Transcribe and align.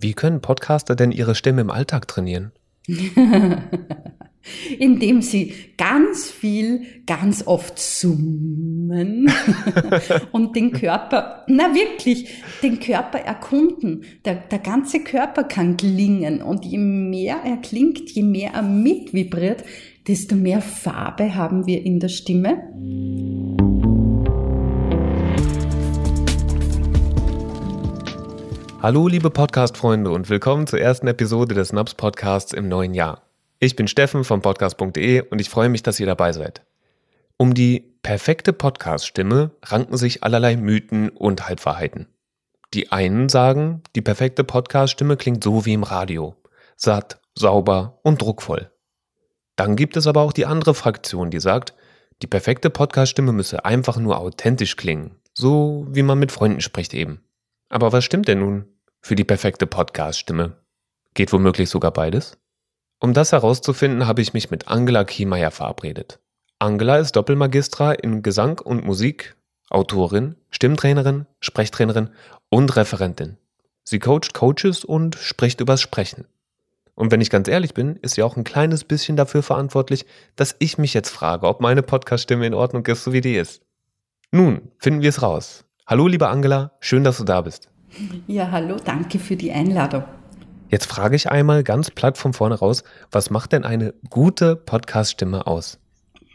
Wie 0.00 0.14
können 0.14 0.40
Podcaster 0.40 0.94
denn 0.94 1.10
ihre 1.10 1.34
Stimme 1.34 1.60
im 1.60 1.70
Alltag 1.70 2.06
trainieren? 2.06 2.52
Indem 4.78 5.22
sie 5.22 5.52
ganz 5.76 6.30
viel, 6.30 7.02
ganz 7.04 7.44
oft 7.44 7.80
summen 7.80 9.30
und 10.32 10.54
den 10.54 10.70
Körper, 10.70 11.44
na 11.48 11.74
wirklich, 11.74 12.28
den 12.62 12.78
Körper 12.78 13.18
erkunden. 13.18 14.04
Der, 14.24 14.36
der 14.36 14.60
ganze 14.60 15.00
Körper 15.00 15.42
kann 15.42 15.76
klingen 15.76 16.42
und 16.42 16.64
je 16.64 16.78
mehr 16.78 17.40
er 17.44 17.56
klingt, 17.56 18.08
je 18.10 18.22
mehr 18.22 18.52
er 18.54 18.62
mitvibriert, 18.62 19.64
desto 20.06 20.36
mehr 20.36 20.62
Farbe 20.62 21.34
haben 21.34 21.66
wir 21.66 21.84
in 21.84 21.98
der 21.98 22.08
Stimme. 22.08 22.62
Hallo 28.80 29.08
liebe 29.08 29.28
Podcast-Freunde 29.28 30.12
und 30.12 30.30
willkommen 30.30 30.68
zur 30.68 30.80
ersten 30.80 31.08
Episode 31.08 31.52
des 31.52 31.72
NAPS 31.72 31.94
Podcasts 31.96 32.52
im 32.52 32.68
neuen 32.68 32.94
Jahr. 32.94 33.22
Ich 33.58 33.74
bin 33.74 33.88
Steffen 33.88 34.22
von 34.22 34.40
podcast.de 34.40 35.22
und 35.22 35.40
ich 35.40 35.50
freue 35.50 35.68
mich, 35.68 35.82
dass 35.82 35.98
ihr 35.98 36.06
dabei 36.06 36.32
seid. 36.32 36.62
Um 37.36 37.54
die 37.54 37.80
perfekte 38.02 38.52
Podcast-Stimme 38.52 39.50
ranken 39.64 39.96
sich 39.96 40.22
allerlei 40.22 40.56
Mythen 40.56 41.08
und 41.08 41.48
Halbwahrheiten. 41.48 42.06
Die 42.72 42.92
einen 42.92 43.28
sagen, 43.28 43.82
die 43.96 44.00
perfekte 44.00 44.44
Podcast-Stimme 44.44 45.16
klingt 45.16 45.42
so 45.42 45.66
wie 45.66 45.72
im 45.72 45.82
Radio. 45.82 46.36
Satt, 46.76 47.20
sauber 47.34 47.98
und 48.04 48.22
druckvoll. 48.22 48.70
Dann 49.56 49.74
gibt 49.74 49.96
es 49.96 50.06
aber 50.06 50.20
auch 50.20 50.32
die 50.32 50.46
andere 50.46 50.74
Fraktion, 50.74 51.30
die 51.30 51.40
sagt, 51.40 51.74
die 52.22 52.28
perfekte 52.28 52.70
Podcast-Stimme 52.70 53.32
müsse 53.32 53.64
einfach 53.64 53.96
nur 53.96 54.20
authentisch 54.20 54.76
klingen. 54.76 55.16
So 55.34 55.84
wie 55.90 56.04
man 56.04 56.20
mit 56.20 56.30
Freunden 56.30 56.60
spricht 56.60 56.94
eben. 56.94 57.24
Aber 57.68 57.92
was 57.92 58.04
stimmt 58.04 58.28
denn 58.28 58.40
nun 58.40 58.66
für 59.00 59.14
die 59.14 59.24
perfekte 59.24 59.66
Podcast-Stimme? 59.66 60.56
Geht 61.14 61.32
womöglich 61.32 61.70
sogar 61.70 61.92
beides? 61.92 62.38
Um 63.00 63.14
das 63.14 63.32
herauszufinden, 63.32 64.06
habe 64.06 64.22
ich 64.22 64.34
mich 64.34 64.50
mit 64.50 64.68
Angela 64.68 65.04
Kiemeyer 65.04 65.50
verabredet. 65.50 66.18
Angela 66.58 66.98
ist 66.98 67.12
Doppelmagistra 67.14 67.92
in 67.92 68.22
Gesang 68.22 68.58
und 68.58 68.84
Musik, 68.84 69.36
Autorin, 69.70 70.34
Stimmtrainerin, 70.50 71.26
Sprechtrainerin 71.40 72.10
und 72.48 72.74
Referentin. 72.74 73.36
Sie 73.84 74.00
coacht 74.00 74.34
Coaches 74.34 74.84
und 74.84 75.14
spricht 75.14 75.60
übers 75.60 75.80
Sprechen. 75.80 76.26
Und 76.94 77.12
wenn 77.12 77.20
ich 77.20 77.30
ganz 77.30 77.46
ehrlich 77.46 77.74
bin, 77.74 77.94
ist 77.96 78.14
sie 78.14 78.24
auch 78.24 78.36
ein 78.36 78.42
kleines 78.42 78.82
bisschen 78.82 79.16
dafür 79.16 79.44
verantwortlich, 79.44 80.04
dass 80.34 80.56
ich 80.58 80.78
mich 80.78 80.94
jetzt 80.94 81.10
frage, 81.10 81.46
ob 81.46 81.60
meine 81.60 81.84
Podcast-Stimme 81.84 82.44
in 82.44 82.54
Ordnung 82.54 82.84
ist, 82.86 83.04
so 83.04 83.12
wie 83.12 83.20
die 83.20 83.36
ist. 83.36 83.62
Nun, 84.32 84.72
finden 84.78 85.02
wir 85.02 85.10
es 85.10 85.22
raus. 85.22 85.64
Hallo, 85.86 86.08
liebe 86.08 86.28
Angela, 86.28 86.72
schön, 86.80 87.04
dass 87.04 87.18
du 87.18 87.24
da 87.24 87.42
bist. 87.42 87.70
Ja, 88.26 88.50
hallo, 88.50 88.76
danke 88.84 89.18
für 89.18 89.36
die 89.36 89.52
Einladung. 89.52 90.04
Jetzt 90.70 90.86
frage 90.86 91.16
ich 91.16 91.30
einmal 91.30 91.64
ganz 91.64 91.90
platt 91.90 92.18
von 92.18 92.32
vorne 92.32 92.56
raus, 92.56 92.84
was 93.10 93.30
macht 93.30 93.52
denn 93.52 93.64
eine 93.64 93.94
gute 94.10 94.54
Podcast-Stimme 94.54 95.46
aus? 95.46 95.78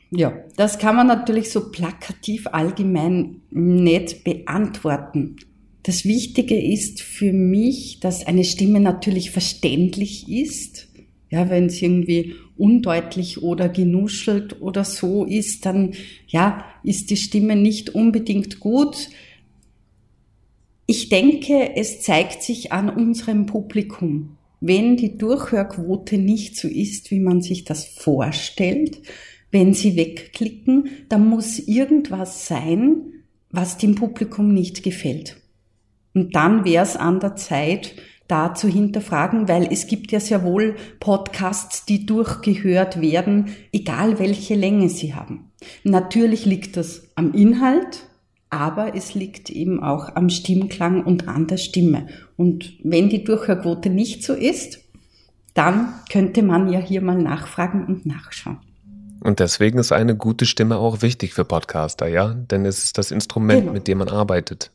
Ja, 0.09 0.33
das 0.57 0.79
kann 0.79 0.95
man 0.95 1.07
natürlich 1.07 1.51
so 1.51 1.71
plakativ 1.71 2.47
allgemein 2.51 3.41
nicht 3.49 4.23
beantworten. 4.23 5.37
Das 5.83 6.05
Wichtige 6.05 6.59
ist 6.59 7.01
für 7.01 7.33
mich, 7.33 7.99
dass 7.99 8.25
eine 8.25 8.43
Stimme 8.43 8.79
natürlich 8.79 9.31
verständlich 9.31 10.29
ist. 10.31 10.87
Ja, 11.29 11.49
wenn 11.49 11.65
es 11.65 11.81
irgendwie 11.81 12.35
undeutlich 12.57 13.41
oder 13.41 13.69
genuschelt 13.69 14.61
oder 14.61 14.83
so 14.83 15.25
ist, 15.25 15.65
dann 15.65 15.93
ja, 16.27 16.63
ist 16.83 17.09
die 17.09 17.17
Stimme 17.17 17.55
nicht 17.55 17.89
unbedingt 17.89 18.59
gut. 18.59 19.09
Ich 20.95 21.09
denke, 21.09 21.75
es 21.75 22.01
zeigt 22.01 22.43
sich 22.43 22.71
an 22.71 22.87
unserem 22.87 23.47
Publikum. 23.47 24.37
Wenn 24.61 24.95
die 24.95 25.17
Durchhörquote 25.17 26.19
nicht 26.19 26.55
so 26.55 26.67
ist, 26.67 27.09
wie 27.09 27.19
man 27.19 27.41
sich 27.41 27.63
das 27.63 27.83
vorstellt, 27.83 29.01
wenn 29.49 29.73
sie 29.73 29.95
wegklicken, 29.95 30.89
dann 31.09 31.27
muss 31.27 31.57
irgendwas 31.57 32.47
sein, 32.47 33.23
was 33.49 33.79
dem 33.79 33.95
Publikum 33.95 34.53
nicht 34.53 34.83
gefällt. 34.83 35.37
Und 36.13 36.35
dann 36.35 36.63
wäre 36.63 36.83
es 36.83 36.95
an 36.95 37.19
der 37.19 37.37
Zeit, 37.37 37.95
da 38.27 38.53
zu 38.53 38.67
hinterfragen, 38.67 39.47
weil 39.47 39.67
es 39.71 39.87
gibt 39.87 40.11
ja 40.11 40.19
sehr 40.19 40.43
wohl 40.43 40.75
Podcasts, 40.99 41.85
die 41.85 42.05
durchgehört 42.05 43.01
werden, 43.01 43.47
egal 43.71 44.19
welche 44.19 44.53
Länge 44.53 44.89
sie 44.89 45.15
haben. 45.15 45.51
Natürlich 45.83 46.45
liegt 46.45 46.77
das 46.77 47.09
am 47.15 47.33
Inhalt, 47.33 48.05
aber 48.53 48.95
es 48.95 49.15
liegt 49.15 49.49
eben 49.49 49.81
auch 49.81 50.15
am 50.15 50.29
Stimmklang 50.29 51.03
und 51.03 51.27
an 51.27 51.47
der 51.47 51.57
Stimme. 51.57 52.07
Und 52.37 52.73
wenn 52.83 53.09
die 53.09 53.23
Durchhörquote 53.23 53.89
nicht 53.89 54.23
so 54.23 54.33
ist, 54.33 54.79
dann 55.55 55.93
könnte 56.11 56.43
man 56.43 56.71
ja 56.71 56.79
hier 56.79 57.01
mal 57.01 57.17
nachfragen 57.17 57.85
und 57.85 58.05
nachschauen. 58.05 58.59
Und 59.21 59.39
deswegen 59.39 59.79
ist 59.79 59.91
eine 59.91 60.15
gute 60.15 60.45
Stimme 60.45 60.77
auch 60.77 61.01
wichtig 61.01 61.33
für 61.33 61.45
Podcaster, 61.45 62.07
ja? 62.07 62.33
Denn 62.33 62.65
es 62.65 62.83
ist 62.83 62.97
das 62.97 63.09
Instrument, 63.09 63.61
genau. 63.61 63.73
mit 63.73 63.87
dem 63.87 63.97
man 63.99 64.09
arbeitet. 64.09 64.71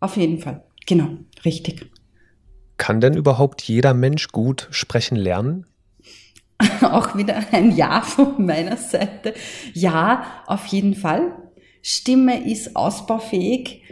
Auf 0.00 0.16
jeden 0.16 0.38
Fall, 0.38 0.62
genau, 0.86 1.10
richtig. 1.44 1.90
Kann 2.78 3.00
denn 3.00 3.14
überhaupt 3.14 3.62
jeder 3.62 3.92
Mensch 3.92 4.28
gut 4.28 4.68
sprechen 4.70 5.16
lernen? 5.16 5.66
auch 6.82 7.16
wieder 7.16 7.42
ein 7.52 7.76
Ja 7.76 8.00
von 8.00 8.46
meiner 8.46 8.76
Seite. 8.76 9.34
Ja, 9.74 10.24
auf 10.46 10.66
jeden 10.66 10.94
Fall. 10.94 11.32
Stimme 11.82 12.50
ist 12.50 12.76
ausbaufähig. 12.76 13.82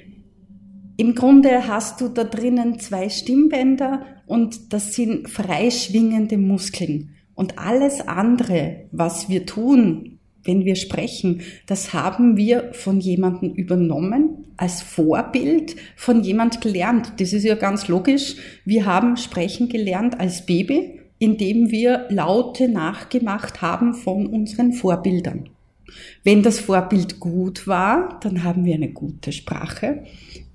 Im 0.96 1.14
Grunde 1.14 1.68
hast 1.68 2.00
du 2.00 2.08
da 2.08 2.24
drinnen 2.24 2.78
zwei 2.78 3.08
Stimmbänder 3.08 4.04
und 4.26 4.72
das 4.72 4.94
sind 4.94 5.28
freischwingende 5.28 6.38
Muskeln. 6.38 7.14
Und 7.34 7.58
alles 7.58 8.00
andere, 8.00 8.86
was 8.92 9.28
wir 9.28 9.44
tun, 9.44 10.18
wenn 10.46 10.64
wir 10.64 10.76
sprechen, 10.76 11.42
das 11.66 11.92
haben 11.92 12.36
wir 12.36 12.72
von 12.72 13.00
jemandem 13.00 13.52
übernommen, 13.52 14.46
als 14.56 14.80
Vorbild 14.80 15.76
von 15.96 16.22
jemand 16.22 16.60
gelernt. 16.60 17.14
Das 17.18 17.32
ist 17.32 17.44
ja 17.44 17.56
ganz 17.56 17.88
logisch. 17.88 18.36
Wir 18.64 18.86
haben 18.86 19.16
sprechen 19.16 19.68
gelernt 19.68 20.18
als 20.18 20.46
Baby, 20.46 21.00
indem 21.18 21.70
wir 21.70 22.06
Laute 22.08 22.68
nachgemacht 22.68 23.60
haben 23.60 23.94
von 23.94 24.26
unseren 24.26 24.72
Vorbildern. 24.72 25.50
Wenn 26.24 26.42
das 26.42 26.58
Vorbild 26.58 27.20
gut 27.20 27.66
war, 27.66 28.18
dann 28.22 28.42
haben 28.44 28.64
wir 28.64 28.74
eine 28.74 28.92
gute 28.92 29.32
Sprache. 29.32 30.04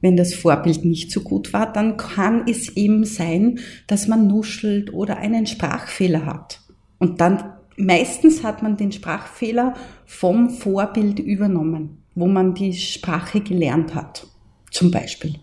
Wenn 0.01 0.17
das 0.17 0.33
Vorbild 0.33 0.83
nicht 0.83 1.11
so 1.11 1.21
gut 1.21 1.53
war, 1.53 1.71
dann 1.71 1.97
kann 1.97 2.47
es 2.47 2.75
eben 2.75 3.05
sein, 3.05 3.59
dass 3.87 4.07
man 4.07 4.27
nuschelt 4.27 4.93
oder 4.93 5.17
einen 5.17 5.45
Sprachfehler 5.45 6.25
hat. 6.25 6.61
Und 6.99 7.21
dann 7.21 7.53
meistens 7.77 8.43
hat 8.43 8.61
man 8.61 8.77
den 8.77 8.91
Sprachfehler 8.91 9.73
vom 10.05 10.49
Vorbild 10.49 11.19
übernommen, 11.19 12.03
wo 12.15 12.27
man 12.27 12.53
die 12.53 12.73
Sprache 12.73 13.41
gelernt 13.41 13.95
hat. 13.95 14.27
Zum 14.71 14.91
Beispiel. 14.91 15.35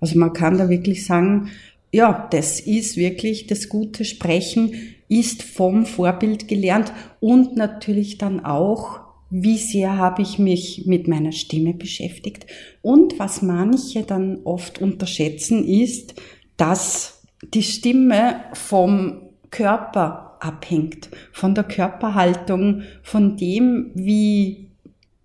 Also 0.00 0.18
man 0.18 0.32
kann 0.32 0.58
da 0.58 0.68
wirklich 0.68 1.04
sagen, 1.06 1.48
ja, 1.92 2.28
das 2.30 2.60
ist 2.60 2.96
wirklich 2.96 3.46
das 3.46 3.68
gute 3.68 4.04
Sprechen, 4.04 4.74
ist 5.08 5.42
vom 5.42 5.86
Vorbild 5.86 6.48
gelernt 6.48 6.92
und 7.20 7.56
natürlich 7.56 8.18
dann 8.18 8.44
auch 8.44 9.05
wie 9.30 9.58
sehr 9.58 9.96
habe 9.96 10.22
ich 10.22 10.38
mich 10.38 10.84
mit 10.86 11.08
meiner 11.08 11.32
Stimme 11.32 11.74
beschäftigt. 11.74 12.46
Und 12.82 13.18
was 13.18 13.42
manche 13.42 14.02
dann 14.02 14.40
oft 14.44 14.80
unterschätzen, 14.80 15.66
ist, 15.66 16.14
dass 16.56 17.22
die 17.54 17.62
Stimme 17.62 18.40
vom 18.54 19.22
Körper 19.50 20.36
abhängt, 20.40 21.10
von 21.32 21.54
der 21.54 21.64
Körperhaltung, 21.64 22.82
von 23.02 23.36
dem, 23.36 23.90
wie, 23.94 24.70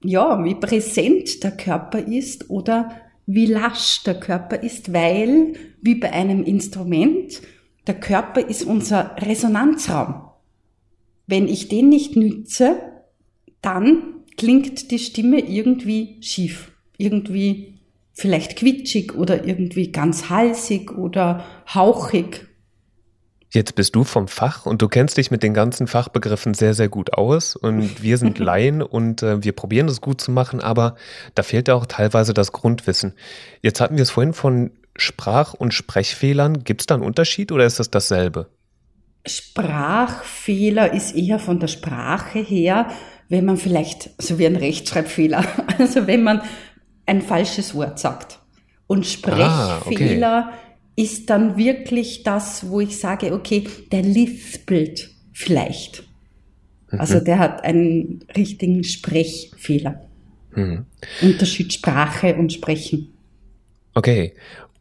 ja, 0.03 0.43
wie 0.43 0.55
präsent 0.55 1.43
der 1.43 1.51
Körper 1.51 1.99
ist 1.99 2.49
oder 2.49 2.91
wie 3.27 3.45
lasch 3.45 4.03
der 4.03 4.19
Körper 4.19 4.61
ist, 4.61 4.93
weil, 4.93 5.53
wie 5.81 5.95
bei 5.95 6.11
einem 6.11 6.43
Instrument, 6.43 7.41
der 7.87 7.99
Körper 7.99 8.41
ist 8.41 8.63
unser 8.63 9.15
Resonanzraum. 9.17 10.29
Wenn 11.27 11.47
ich 11.47 11.67
den 11.69 11.89
nicht 11.89 12.15
nütze, 12.15 12.90
dann 13.61 14.01
klingt 14.37 14.91
die 14.91 14.99
Stimme 14.99 15.39
irgendwie 15.39 16.17
schief, 16.21 16.71
irgendwie 16.97 17.79
vielleicht 18.13 18.57
quitschig 18.57 19.15
oder 19.15 19.45
irgendwie 19.45 19.91
ganz 19.91 20.29
halsig 20.29 20.91
oder 20.91 21.43
hauchig. 21.73 22.47
Jetzt 23.53 23.75
bist 23.75 23.95
du 23.95 24.05
vom 24.05 24.29
Fach 24.29 24.65
und 24.65 24.81
du 24.81 24.87
kennst 24.87 25.17
dich 25.17 25.29
mit 25.29 25.43
den 25.43 25.53
ganzen 25.53 25.85
Fachbegriffen 25.87 26.53
sehr, 26.53 26.73
sehr 26.73 26.87
gut 26.87 27.13
aus 27.13 27.57
und 27.57 28.01
wir 28.01 28.17
sind 28.17 28.39
Laien 28.39 28.81
und 28.81 29.23
äh, 29.23 29.43
wir 29.43 29.51
probieren 29.51 29.87
das 29.87 29.99
gut 29.99 30.21
zu 30.21 30.31
machen, 30.31 30.61
aber 30.61 30.95
da 31.35 31.43
fehlt 31.43 31.67
ja 31.67 31.75
auch 31.75 31.85
teilweise 31.85 32.33
das 32.33 32.53
Grundwissen. 32.53 33.13
Jetzt 33.61 33.81
hatten 33.81 33.97
wir 33.97 34.03
es 34.03 34.11
vorhin 34.11 34.33
von 34.33 34.71
Sprach- 34.95 35.53
und 35.53 35.73
Sprechfehlern. 35.73 36.63
Gibt 36.63 36.81
es 36.81 36.87
da 36.87 36.95
einen 36.95 37.03
Unterschied 37.03 37.51
oder 37.51 37.65
ist 37.65 37.79
das 37.79 37.89
dasselbe? 37.89 38.47
Sprachfehler 39.25 40.93
ist 40.93 41.15
eher 41.15 41.37
von 41.37 41.59
der 41.59 41.67
Sprache 41.67 42.39
her 42.39 42.89
wenn 43.31 43.45
man 43.45 43.55
vielleicht, 43.55 44.09
so 44.21 44.37
wie 44.37 44.45
ein 44.45 44.57
Rechtschreibfehler, 44.57 45.45
also 45.79 46.05
wenn 46.05 46.21
man 46.21 46.41
ein 47.05 47.21
falsches 47.21 47.73
Wort 47.73 47.97
sagt. 47.97 48.39
Und 48.87 49.07
Sprechfehler 49.07 49.47
ah, 49.47 50.49
okay. 50.49 51.01
ist 51.01 51.29
dann 51.29 51.57
wirklich 51.57 52.23
das, 52.23 52.69
wo 52.69 52.81
ich 52.81 52.99
sage, 52.99 53.33
okay, 53.33 53.67
der 53.91 54.01
lispelt 54.01 55.09
vielleicht. 55.31 56.03
Also 56.89 57.19
mhm. 57.19 57.23
der 57.23 57.39
hat 57.39 57.63
einen 57.63 58.25
richtigen 58.35 58.83
Sprechfehler. 58.83 60.01
Mhm. 60.53 60.85
Unterschied 61.21 61.71
Sprache 61.71 62.35
und 62.35 62.51
Sprechen. 62.51 63.13
Okay. 63.93 64.33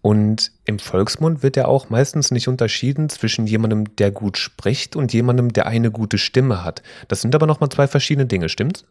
Und 0.03 0.53
im 0.65 0.79
Volksmund 0.79 1.43
wird 1.43 1.57
ja 1.57 1.67
auch 1.67 1.91
meistens 1.91 2.31
nicht 2.31 2.49
unterschieden 2.49 3.09
zwischen 3.11 3.47
jemandem, 3.47 3.97
der 3.97 4.11
gut 4.11 4.39
spricht 4.39 4.97
und 4.97 5.13
jemandem, 5.13 5.53
der 5.53 5.67
eine 5.67 5.91
gute 5.91 6.17
Stimme 6.17 6.65
hat. 6.65 6.83
Das 7.09 7.21
sind 7.21 7.35
aber 7.35 7.47
nochmal 7.47 7.69
zwei 7.69 7.87
verschiedene 7.87 8.27
Dinge, 8.27 8.49
stimmt's? 8.49 8.85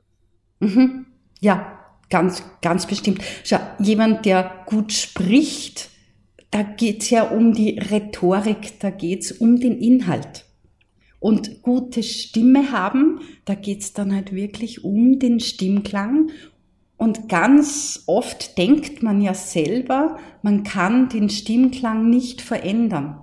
Mhm. 0.59 1.07
Ja, 1.39 1.79
ganz, 2.09 2.43
ganz 2.61 2.85
bestimmt. 2.85 3.23
Schau, 3.43 3.59
jemand, 3.79 4.25
der 4.25 4.63
gut 4.67 4.93
spricht, 4.93 5.89
da 6.51 6.61
geht's 6.61 7.09
ja 7.09 7.23
um 7.23 7.53
die 7.53 7.79
Rhetorik, 7.79 8.79
da 8.79 8.91
geht's 8.91 9.31
um 9.31 9.59
den 9.59 9.79
Inhalt. 9.79 10.45
Und 11.19 11.63
gute 11.63 12.01
Stimme 12.01 12.71
haben, 12.71 13.19
da 13.45 13.55
geht's 13.55 13.93
dann 13.93 14.13
halt 14.13 14.33
wirklich 14.33 14.83
um 14.83 15.19
den 15.19 15.39
Stimmklang 15.39 16.29
und 16.99 17.29
ganz 17.29 18.03
oft 18.07 18.57
denkt 18.57 19.01
man 19.01 19.21
ja 19.21 19.33
selber, 19.33 20.17
man 20.41 20.63
kann 20.63 21.07
den 21.07 21.29
Stimmklang 21.29 22.09
nicht 22.09 22.41
verändern. 22.41 23.21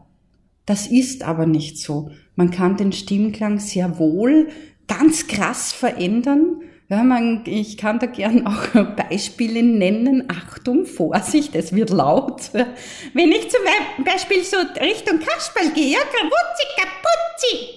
Das 0.64 0.86
ist 0.86 1.22
aber 1.22 1.44
nicht 1.44 1.78
so. 1.78 2.10
Man 2.36 2.50
kann 2.50 2.78
den 2.78 2.92
Stimmklang 2.92 3.60
sehr 3.60 3.98
wohl 3.98 4.48
ganz 4.88 5.26
krass 5.26 5.72
verändern. 5.72 6.62
Ja, 6.88 7.04
man, 7.04 7.44
ich 7.44 7.76
kann 7.76 7.98
da 7.98 8.06
gern 8.06 8.46
auch 8.46 8.68
Beispiele 8.96 9.62
nennen. 9.62 10.24
Achtung, 10.28 10.86
Vorsicht, 10.86 11.54
es 11.54 11.74
wird 11.74 11.90
laut. 11.90 12.52
Wenn 12.54 13.30
ich 13.30 13.50
zum 13.50 13.60
Beispiel 14.04 14.42
so 14.42 14.56
Richtung 14.80 15.18
Kasperl 15.18 15.70
gehe, 15.74 15.98
Krawutzi, 15.98 16.66
Kaputzi, 16.78 17.76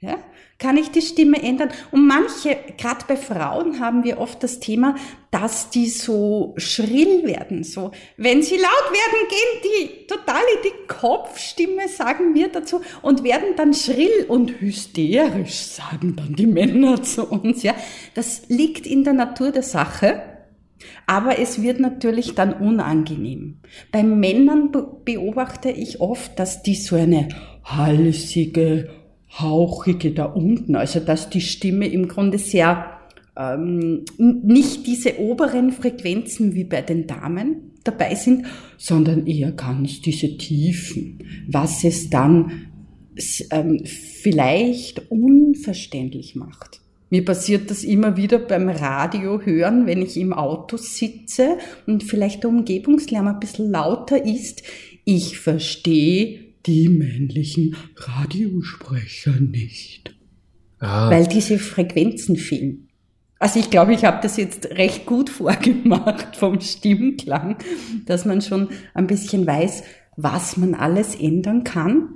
ja, 0.00 0.16
kann 0.58 0.76
ich 0.76 0.90
die 0.90 1.02
Stimme 1.02 1.40
ändern. 1.40 1.70
Und 1.92 2.06
manche, 2.06 2.56
gerade 2.76 3.04
bei 3.06 3.16
Frauen 3.16 3.78
haben 3.78 4.02
wir 4.02 4.18
oft 4.18 4.42
das 4.42 4.58
Thema, 4.58 4.96
dass 5.30 5.70
die 5.70 5.88
so 5.88 6.54
schrill 6.56 7.24
werden. 7.24 7.62
So, 7.62 7.92
wenn 8.16 8.42
sie 8.42 8.56
laut 8.56 8.90
werden, 8.90 9.28
gehen 9.28 9.62
die 9.64 10.06
total 10.06 10.42
in 10.56 10.70
die 10.70 10.86
Kopfstimme, 10.88 11.88
sagen 11.88 12.34
wir 12.34 12.48
dazu, 12.48 12.80
und 13.02 13.22
werden 13.22 13.54
dann 13.56 13.72
schrill 13.72 14.26
und 14.26 14.60
hysterisch, 14.60 15.54
sagen 15.54 16.16
dann 16.16 16.34
die 16.34 16.46
Männer 16.46 17.02
zu 17.02 17.26
uns. 17.26 17.62
Ja, 17.62 17.74
das 18.14 18.42
liegt 18.48 18.86
in 18.86 19.04
der 19.04 19.12
Natur 19.12 19.52
der 19.52 19.62
Sache. 19.62 20.22
Aber 21.06 21.38
es 21.38 21.62
wird 21.62 21.80
natürlich 21.80 22.34
dann 22.34 22.52
unangenehm. 22.52 23.60
Bei 23.90 24.02
Männern 24.02 24.70
beobachte 25.04 25.70
ich 25.70 26.00
oft, 26.00 26.38
dass 26.38 26.62
die 26.62 26.76
so 26.76 26.94
eine 26.94 27.28
halsige, 27.64 28.90
Hauchige 29.30 30.12
da 30.12 30.24
unten, 30.24 30.74
also 30.74 31.00
dass 31.00 31.30
die 31.30 31.40
Stimme 31.40 31.86
im 31.86 32.08
Grunde 32.08 32.38
sehr 32.38 32.98
ähm, 33.36 34.04
nicht 34.16 34.86
diese 34.86 35.18
oberen 35.18 35.72
Frequenzen 35.72 36.54
wie 36.54 36.64
bei 36.64 36.82
den 36.82 37.06
Damen 37.06 37.72
dabei 37.84 38.14
sind, 38.14 38.46
sondern 38.76 39.26
eher 39.26 39.52
ganz 39.52 40.00
diese 40.00 40.36
Tiefen, 40.36 41.18
was 41.48 41.84
es 41.84 42.10
dann 42.10 42.66
ähm, 43.50 43.82
vielleicht 43.84 45.10
unverständlich 45.10 46.34
macht. 46.34 46.80
Mir 47.10 47.24
passiert 47.24 47.70
das 47.70 47.84
immer 47.84 48.16
wieder 48.16 48.38
beim 48.38 48.68
Radio 48.68 49.40
hören, 49.40 49.86
wenn 49.86 50.02
ich 50.02 50.16
im 50.18 50.34
Auto 50.34 50.76
sitze 50.76 51.56
und 51.86 52.04
vielleicht 52.04 52.42
der 52.42 52.50
Umgebungslärm 52.50 53.28
ein 53.28 53.40
bisschen 53.40 53.70
lauter 53.70 54.24
ist. 54.24 54.62
Ich 55.04 55.38
verstehe 55.38 56.47
die 56.68 56.88
männlichen 56.88 57.76
Radiosprecher 57.96 59.40
nicht. 59.40 60.14
Ah. 60.78 61.10
Weil 61.10 61.26
diese 61.26 61.58
Frequenzen 61.58 62.36
fehlen. 62.36 62.88
Also 63.40 63.58
ich 63.58 63.70
glaube, 63.70 63.94
ich 63.94 64.04
habe 64.04 64.18
das 64.22 64.36
jetzt 64.36 64.66
recht 64.66 65.06
gut 65.06 65.30
vorgemacht 65.30 66.36
vom 66.36 66.60
Stimmklang, 66.60 67.56
dass 68.06 68.24
man 68.24 68.42
schon 68.42 68.68
ein 68.94 69.06
bisschen 69.06 69.46
weiß, 69.46 69.82
was 70.16 70.56
man 70.56 70.74
alles 70.74 71.14
ändern 71.14 71.64
kann 71.64 72.08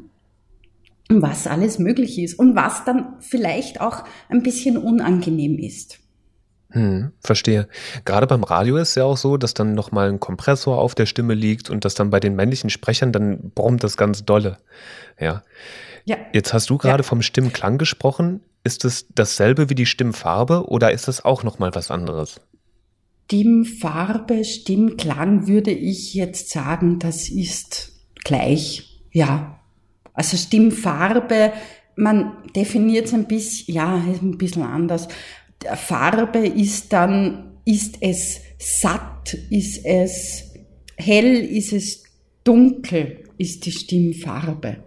und 1.08 1.22
was 1.22 1.46
alles 1.46 1.78
möglich 1.78 2.18
ist 2.18 2.38
und 2.38 2.54
was 2.54 2.84
dann 2.84 3.14
vielleicht 3.20 3.80
auch 3.80 4.04
ein 4.28 4.42
bisschen 4.42 4.76
unangenehm 4.76 5.58
ist. 5.58 6.01
Hm, 6.72 7.12
verstehe. 7.20 7.68
Gerade 8.06 8.26
beim 8.26 8.44
Radio 8.44 8.78
ist 8.78 8.94
ja 8.94 9.04
auch 9.04 9.18
so, 9.18 9.36
dass 9.36 9.52
dann 9.52 9.74
nochmal 9.74 10.08
ein 10.08 10.20
Kompressor 10.20 10.78
auf 10.78 10.94
der 10.94 11.06
Stimme 11.06 11.34
liegt 11.34 11.68
und 11.68 11.84
dass 11.84 11.94
dann 11.94 12.10
bei 12.10 12.18
den 12.18 12.34
männlichen 12.34 12.70
Sprechern 12.70 13.12
dann 13.12 13.50
brummt 13.54 13.84
das 13.84 13.98
ganz 13.98 14.24
dolle. 14.24 14.56
Ja. 15.20 15.42
ja. 16.06 16.16
Jetzt 16.32 16.54
hast 16.54 16.70
du 16.70 16.78
gerade 16.78 17.02
ja. 17.02 17.08
vom 17.08 17.20
Stimmklang 17.20 17.76
gesprochen. 17.76 18.40
Ist 18.64 18.84
es 18.84 19.06
dasselbe 19.14 19.68
wie 19.68 19.74
die 19.74 19.86
Stimmfarbe 19.86 20.66
oder 20.68 20.92
ist 20.92 21.08
das 21.08 21.24
auch 21.24 21.42
nochmal 21.42 21.74
was 21.74 21.90
anderes? 21.90 22.40
Stimmfarbe, 23.26 24.44
Stimmklang 24.44 25.46
würde 25.48 25.70
ich 25.70 26.14
jetzt 26.14 26.50
sagen, 26.50 26.98
das 26.98 27.28
ist 27.28 27.92
gleich. 28.24 29.00
Ja. 29.10 29.58
Also 30.12 30.36
Stimmfarbe, 30.36 31.52
man 31.96 32.32
definiert 32.54 33.06
es 33.06 33.14
ein 33.14 33.26
bisschen, 33.26 33.74
ja, 33.74 33.94
ein 33.94 34.36
bisschen 34.38 34.62
anders. 34.62 35.08
Farbe 35.76 36.46
ist 36.46 36.92
dann, 36.92 37.52
ist 37.64 37.98
es 38.00 38.40
satt, 38.58 39.34
ist 39.50 39.84
es 39.84 40.52
hell, 40.96 41.36
ist 41.36 41.72
es 41.72 42.02
dunkel, 42.44 43.24
ist 43.38 43.66
die 43.66 43.72
Stimmfarbe. 43.72 44.78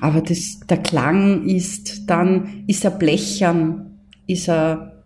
Aber 0.00 0.20
das, 0.20 0.60
der 0.68 0.78
Klang 0.78 1.46
ist 1.46 2.08
dann, 2.08 2.64
ist 2.66 2.84
er 2.84 2.92
blechern, 2.92 4.00
ist 4.26 4.48
er, 4.48 5.04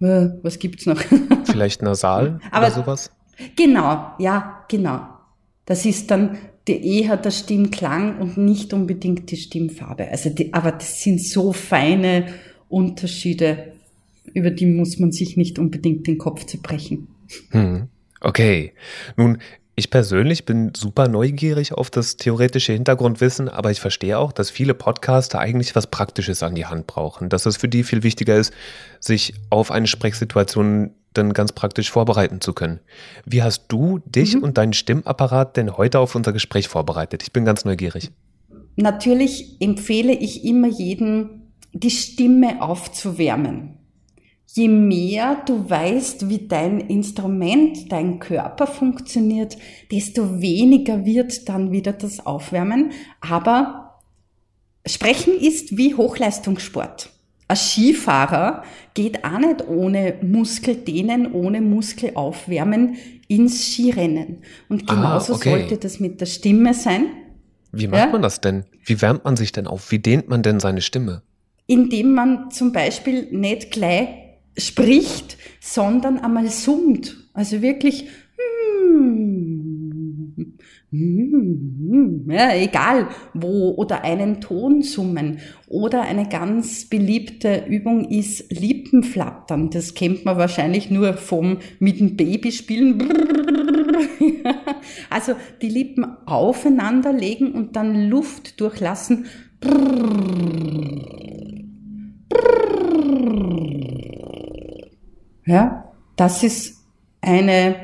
äh, 0.00 0.28
was 0.42 0.58
gibt's 0.58 0.86
noch? 0.86 1.00
Vielleicht 1.44 1.82
nasal 1.82 2.40
Aber, 2.50 2.66
oder 2.66 2.74
sowas? 2.74 3.10
Genau, 3.56 4.12
ja, 4.18 4.64
genau. 4.68 5.06
Das 5.64 5.86
ist 5.86 6.10
dann 6.10 6.38
der 6.66 6.82
eher 6.82 7.16
der 7.16 7.30
Stimmklang 7.30 8.18
und 8.18 8.36
nicht 8.36 8.72
unbedingt 8.72 9.30
die 9.30 9.36
Stimmfarbe. 9.36 10.08
Also 10.08 10.30
die, 10.30 10.52
aber 10.52 10.72
das 10.72 11.02
sind 11.02 11.22
so 11.22 11.52
feine 11.52 12.26
Unterschiede 12.68 13.72
über 14.34 14.50
die 14.50 14.66
muss 14.66 14.98
man 14.98 15.12
sich 15.12 15.36
nicht 15.36 15.58
unbedingt 15.58 16.06
den 16.06 16.18
Kopf 16.18 16.44
zerbrechen. 16.44 17.08
Hm. 17.50 17.88
Okay. 18.20 18.72
Nun, 19.16 19.38
ich 19.78 19.90
persönlich 19.90 20.44
bin 20.44 20.72
super 20.76 21.06
neugierig 21.06 21.72
auf 21.72 21.88
das 21.88 22.16
theoretische 22.16 22.72
Hintergrundwissen, 22.72 23.48
aber 23.48 23.70
ich 23.70 23.78
verstehe 23.78 24.18
auch, 24.18 24.32
dass 24.32 24.50
viele 24.50 24.74
Podcaster 24.74 25.38
eigentlich 25.38 25.76
was 25.76 25.86
Praktisches 25.86 26.42
an 26.42 26.56
die 26.56 26.66
Hand 26.66 26.88
brauchen. 26.88 27.28
Dass 27.28 27.46
es 27.46 27.56
für 27.56 27.68
die 27.68 27.84
viel 27.84 28.02
wichtiger 28.02 28.36
ist, 28.36 28.52
sich 28.98 29.34
auf 29.50 29.70
eine 29.70 29.86
Sprechsituation 29.86 30.90
dann 31.14 31.32
ganz 31.32 31.52
praktisch 31.52 31.92
vorbereiten 31.92 32.40
zu 32.40 32.54
können. 32.54 32.80
Wie 33.24 33.44
hast 33.44 33.66
du 33.68 34.00
dich 34.00 34.34
mhm. 34.34 34.42
und 34.42 34.58
deinen 34.58 34.72
Stimmapparat 34.72 35.56
denn 35.56 35.76
heute 35.76 36.00
auf 36.00 36.16
unser 36.16 36.32
Gespräch 36.32 36.66
vorbereitet? 36.66 37.22
Ich 37.22 37.32
bin 37.32 37.44
ganz 37.44 37.64
neugierig. 37.64 38.10
Natürlich 38.74 39.60
empfehle 39.60 40.12
ich 40.12 40.44
immer 40.44 40.66
jedem, 40.66 41.52
die 41.72 41.90
Stimme 41.90 42.60
aufzuwärmen 42.62 43.77
je 44.54 44.68
mehr 44.68 45.42
du 45.46 45.68
weißt, 45.68 46.28
wie 46.28 46.48
dein 46.48 46.80
Instrument, 46.80 47.92
dein 47.92 48.18
Körper 48.18 48.66
funktioniert, 48.66 49.56
desto 49.92 50.40
weniger 50.40 51.04
wird 51.04 51.48
dann 51.48 51.70
wieder 51.70 51.92
das 51.92 52.24
Aufwärmen. 52.24 52.92
Aber 53.20 54.00
Sprechen 54.86 55.38
ist 55.38 55.76
wie 55.76 55.94
Hochleistungssport. 55.94 57.10
Ein 57.46 57.56
Skifahrer 57.56 58.62
geht 58.94 59.24
auch 59.24 59.38
nicht 59.38 59.66
ohne 59.68 60.14
Muskeldehnen, 60.22 61.32
ohne 61.32 61.60
Muskelaufwärmen 61.60 62.96
ins 63.26 63.72
Skirennen. 63.72 64.42
Und 64.68 64.84
ah, 64.88 64.94
genauso 64.94 65.34
ah, 65.34 65.36
okay. 65.36 65.50
sollte 65.50 65.76
das 65.78 66.00
mit 66.00 66.20
der 66.20 66.26
Stimme 66.26 66.74
sein. 66.74 67.06
Wie 67.72 67.86
macht 67.86 68.06
ja? 68.06 68.12
man 68.12 68.22
das 68.22 68.40
denn? 68.40 68.64
Wie 68.84 69.00
wärmt 69.00 69.24
man 69.24 69.36
sich 69.36 69.52
denn 69.52 69.66
auf? 69.66 69.90
Wie 69.90 69.98
dehnt 69.98 70.28
man 70.28 70.42
denn 70.42 70.60
seine 70.60 70.80
Stimme? 70.80 71.22
Indem 71.66 72.14
man 72.14 72.50
zum 72.50 72.72
Beispiel 72.72 73.28
nicht 73.30 73.70
gleich 73.70 74.08
spricht, 74.58 75.38
sondern 75.60 76.18
einmal 76.18 76.48
summt. 76.48 77.16
Also 77.32 77.62
wirklich, 77.62 78.08
hm, 78.36 79.58
hm, 80.90 82.24
ja, 82.30 82.54
egal 82.54 83.08
wo, 83.34 83.74
oder 83.76 84.04
einen 84.04 84.40
Ton 84.40 84.82
summen. 84.82 85.38
Oder 85.68 86.02
eine 86.02 86.28
ganz 86.28 86.86
beliebte 86.86 87.66
Übung 87.68 88.08
ist 88.08 88.50
Lippenflattern. 88.50 89.70
Das 89.70 89.94
kennt 89.94 90.24
man 90.24 90.38
wahrscheinlich 90.38 90.90
nur 90.90 91.14
vom 91.14 91.58
mit 91.78 92.00
dem 92.00 92.16
Baby 92.16 92.52
spielen. 92.52 93.08
Also 95.10 95.34
die 95.60 95.68
Lippen 95.68 96.04
aufeinander 96.26 97.12
legen 97.12 97.52
und 97.52 97.76
dann 97.76 98.08
Luft 98.08 98.60
durchlassen. 98.60 99.26
Ja, 105.48 105.90
das 106.16 106.42
ist 106.42 106.84
eine 107.22 107.74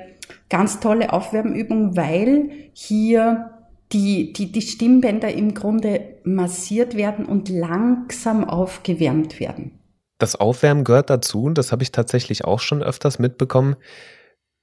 ganz 0.51 0.81
tolle 0.81 1.15
Aufwärmübung, 1.15 1.97
weil 1.97 2.51
hier 2.75 3.53
die, 3.91 4.35
die, 4.35 4.53
die 4.53 4.61
Stimmbänder 4.61 5.33
im 5.33 5.55
Grunde 5.55 6.19
massiert 6.25 6.95
werden 6.95 7.25
und 7.25 7.49
langsam 7.49 8.45
aufgewärmt 8.45 9.41
werden. 9.41 9.79
Das 10.19 10.37
Aufwärmen 10.37 10.85
gehört 10.85 11.09
dazu 11.09 11.45
und 11.45 11.57
das 11.57 11.73
habe 11.73 11.83
ich 11.83 11.91
tatsächlich 11.91 12.45
auch 12.45 12.61
schon 12.61 12.83
öfters 12.83 13.19
mitbekommen. 13.19 13.77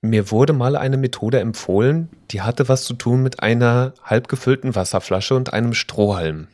Mir 0.01 0.29
wurde 0.29 0.53
mal 0.53 0.75
eine 0.75 0.97
Methode 0.97 1.39
empfohlen, 1.39 2.09
die 2.29 2.41
hatte 2.41 2.69
was 2.69 2.83
zu 2.83 2.93
tun 2.93 3.23
mit 3.23 3.41
einer 3.41 3.95
halb 4.03 4.27
gefüllten 4.27 4.75
Wasserflasche 4.75 5.35
und 5.35 5.53
einem 5.53 5.73
Strohhalm. 5.73 6.49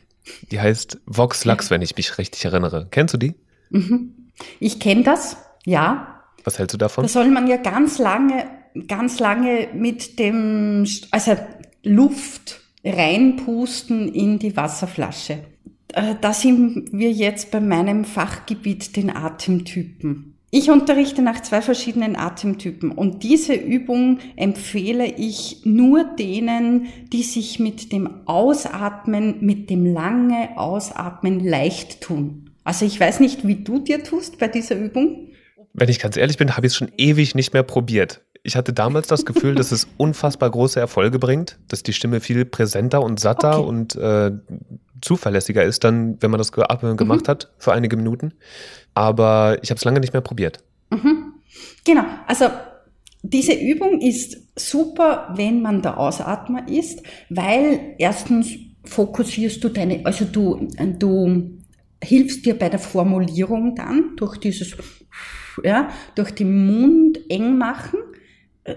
Die 0.50 0.60
heißt 0.60 0.98
Vox 1.04 1.44
Lux, 1.44 1.70
wenn 1.70 1.82
ich 1.82 1.94
mich 1.94 2.16
richtig 2.16 2.42
erinnere. 2.46 2.88
Kennst 2.90 3.12
du 3.12 3.18
die? 3.18 3.34
Mhm. 3.68 4.30
Ich 4.60 4.80
kenne 4.80 5.02
das, 5.02 5.36
ja. 5.66 6.17
Was 6.48 6.58
hältst 6.58 6.72
du 6.72 6.78
davon? 6.78 7.04
Da 7.04 7.08
soll 7.08 7.28
man 7.30 7.46
ja 7.46 7.58
ganz 7.58 7.98
lange, 7.98 8.46
ganz 8.86 9.20
lange 9.20 9.68
mit 9.74 10.18
dem, 10.18 10.86
also 11.10 11.36
Luft 11.82 12.62
reinpusten 12.82 14.08
in 14.08 14.38
die 14.38 14.56
Wasserflasche. 14.56 15.40
Äh, 15.92 16.14
da 16.22 16.32
sind 16.32 16.88
wir 16.90 17.12
jetzt 17.12 17.50
bei 17.50 17.60
meinem 17.60 18.06
Fachgebiet, 18.06 18.96
den 18.96 19.14
Atemtypen. 19.14 20.38
Ich 20.50 20.70
unterrichte 20.70 21.20
nach 21.20 21.42
zwei 21.42 21.60
verschiedenen 21.60 22.16
Atemtypen 22.16 22.92
und 22.92 23.24
diese 23.24 23.52
Übung 23.52 24.16
empfehle 24.36 25.04
ich 25.04 25.60
nur 25.64 26.02
denen, 26.04 26.86
die 27.12 27.24
sich 27.24 27.58
mit 27.58 27.92
dem 27.92 28.26
Ausatmen, 28.26 29.36
mit 29.40 29.68
dem 29.68 29.84
lange 29.84 30.56
Ausatmen 30.56 31.44
leicht 31.44 32.00
tun. 32.00 32.48
Also 32.64 32.86
ich 32.86 32.98
weiß 32.98 33.20
nicht, 33.20 33.46
wie 33.46 33.56
du 33.56 33.80
dir 33.80 34.02
tust 34.02 34.38
bei 34.38 34.48
dieser 34.48 34.76
Übung. 34.76 35.27
Wenn 35.78 35.88
ich 35.88 35.98
ganz 35.98 36.16
ehrlich 36.16 36.36
bin, 36.36 36.56
habe 36.56 36.66
ich 36.66 36.72
es 36.72 36.76
schon 36.76 36.90
ewig 36.96 37.34
nicht 37.34 37.52
mehr 37.52 37.62
probiert. 37.62 38.22
Ich 38.42 38.56
hatte 38.56 38.72
damals 38.72 39.08
das 39.08 39.26
Gefühl, 39.26 39.54
dass 39.54 39.72
es 39.72 39.88
unfassbar 39.96 40.50
große 40.50 40.78
Erfolge 40.78 41.18
bringt, 41.18 41.58
dass 41.68 41.82
die 41.82 41.92
Stimme 41.92 42.20
viel 42.20 42.44
präsenter 42.44 43.02
und 43.02 43.20
satter 43.20 43.58
okay. 43.58 43.68
und 43.68 43.96
äh, 43.96 44.30
zuverlässiger 45.02 45.64
ist, 45.64 45.84
dann, 45.84 46.16
wenn 46.20 46.30
man 46.30 46.38
das 46.38 46.52
ge 46.52 46.64
äh, 46.64 46.94
gemacht 46.94 47.26
mhm. 47.26 47.30
hat 47.30 47.52
für 47.58 47.72
einige 47.72 47.96
Minuten. 47.96 48.32
Aber 48.94 49.58
ich 49.62 49.70
habe 49.70 49.78
es 49.78 49.84
lange 49.84 50.00
nicht 50.00 50.12
mehr 50.12 50.22
probiert. 50.22 50.64
Mhm. 50.90 51.34
Genau, 51.84 52.04
also 52.26 52.46
diese 53.22 53.52
Übung 53.52 54.00
ist 54.00 54.36
super, 54.56 55.32
wenn 55.34 55.60
man 55.60 55.82
der 55.82 55.98
Ausatmer 55.98 56.68
ist, 56.68 57.02
weil 57.28 57.94
erstens 57.98 58.48
fokussierst 58.84 59.62
du 59.62 59.68
deine, 59.68 60.04
also 60.04 60.24
du, 60.24 60.68
du 60.98 61.58
hilfst 62.02 62.46
dir 62.46 62.58
bei 62.58 62.68
der 62.68 62.78
Formulierung 62.78 63.74
dann 63.74 64.16
durch 64.16 64.38
dieses, 64.38 64.76
ja, 65.64 65.88
durch 66.14 66.32
den 66.32 66.66
Mund 66.66 67.18
eng 67.28 67.58
machen 67.58 67.98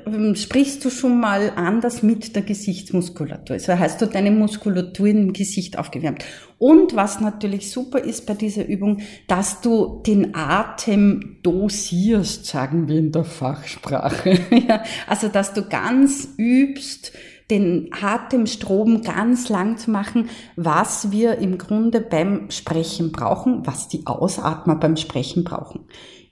ähm, 0.05 0.35
sprichst 0.35 0.83
du 0.85 0.89
schon 0.89 1.19
mal 1.19 1.51
anders 1.55 2.03
mit 2.03 2.35
der 2.35 2.43
Gesichtsmuskulatur. 2.43 3.55
Also 3.55 3.77
hast 3.77 4.01
du 4.01 4.05
deine 4.05 4.31
Muskulatur 4.31 5.07
im 5.07 5.33
Gesicht 5.33 5.77
aufgewärmt. 5.77 6.23
Und 6.57 6.95
was 6.95 7.19
natürlich 7.19 7.71
super 7.71 7.99
ist 7.99 8.25
bei 8.25 8.33
dieser 8.33 8.67
Übung, 8.67 9.01
dass 9.27 9.61
du 9.61 10.01
den 10.05 10.35
Atem 10.35 11.37
dosierst, 11.43 12.45
sagen 12.45 12.87
wir 12.87 12.97
in 12.97 13.11
der 13.11 13.23
Fachsprache. 13.23 14.39
also, 15.07 15.27
dass 15.27 15.53
du 15.53 15.67
ganz 15.67 16.29
übst, 16.37 17.13
den 17.49 17.89
Atemstrom 17.91 19.01
ganz 19.01 19.49
lang 19.49 19.77
zu 19.77 19.91
machen, 19.91 20.29
was 20.55 21.11
wir 21.11 21.39
im 21.39 21.57
Grunde 21.57 21.99
beim 21.99 22.49
Sprechen 22.49 23.11
brauchen, 23.11 23.67
was 23.67 23.89
die 23.89 24.07
Ausatmer 24.07 24.75
beim 24.75 24.95
Sprechen 24.95 25.43
brauchen. 25.43 25.81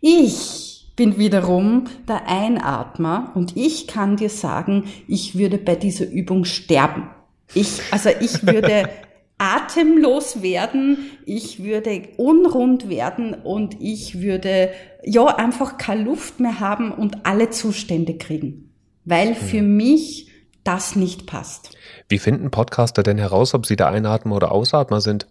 Ich 0.02 0.94
bin 0.96 1.18
wiederum 1.18 1.86
der 2.08 2.28
Einatmer 2.28 3.32
und 3.36 3.56
ich 3.56 3.88
kann 3.88 4.18
dir 4.18 4.30
sagen, 4.30 4.86
ich 5.08 5.38
würde 5.38 5.58
bei 5.58 5.76
dieser 5.76 6.10
Übung 6.10 6.46
sterben. 6.46 7.10
Ich, 7.54 7.82
also 7.92 8.10
ich 8.20 8.46
würde 8.46 8.90
atemlos 9.38 10.42
werden, 10.42 10.98
ich 11.26 11.64
würde 11.64 12.10
unrund 12.18 12.90
werden 12.90 13.34
und 13.34 13.82
ich 13.82 14.22
würde 14.22 14.72
ja 15.04 15.26
einfach 15.26 15.78
keine 15.78 16.04
Luft 16.04 16.40
mehr 16.40 16.60
haben 16.60 16.92
und 16.92 17.26
alle 17.26 17.50
Zustände 17.50 18.18
kriegen, 18.18 18.72
weil 19.06 19.36
für 19.36 19.60
hm. 19.60 19.78
mich 19.78 20.30
das 20.64 20.96
nicht 20.96 21.26
passt. 21.26 21.78
Wie 22.10 22.20
finden 22.20 22.52
Podcaster 22.52 23.04
denn 23.04 23.18
heraus, 23.18 23.54
ob 23.54 23.66
sie 23.66 23.76
der 23.76 23.88
Einatmer 23.88 24.36
oder 24.36 24.52
Ausatmer 24.52 25.02
sind? 25.02 25.28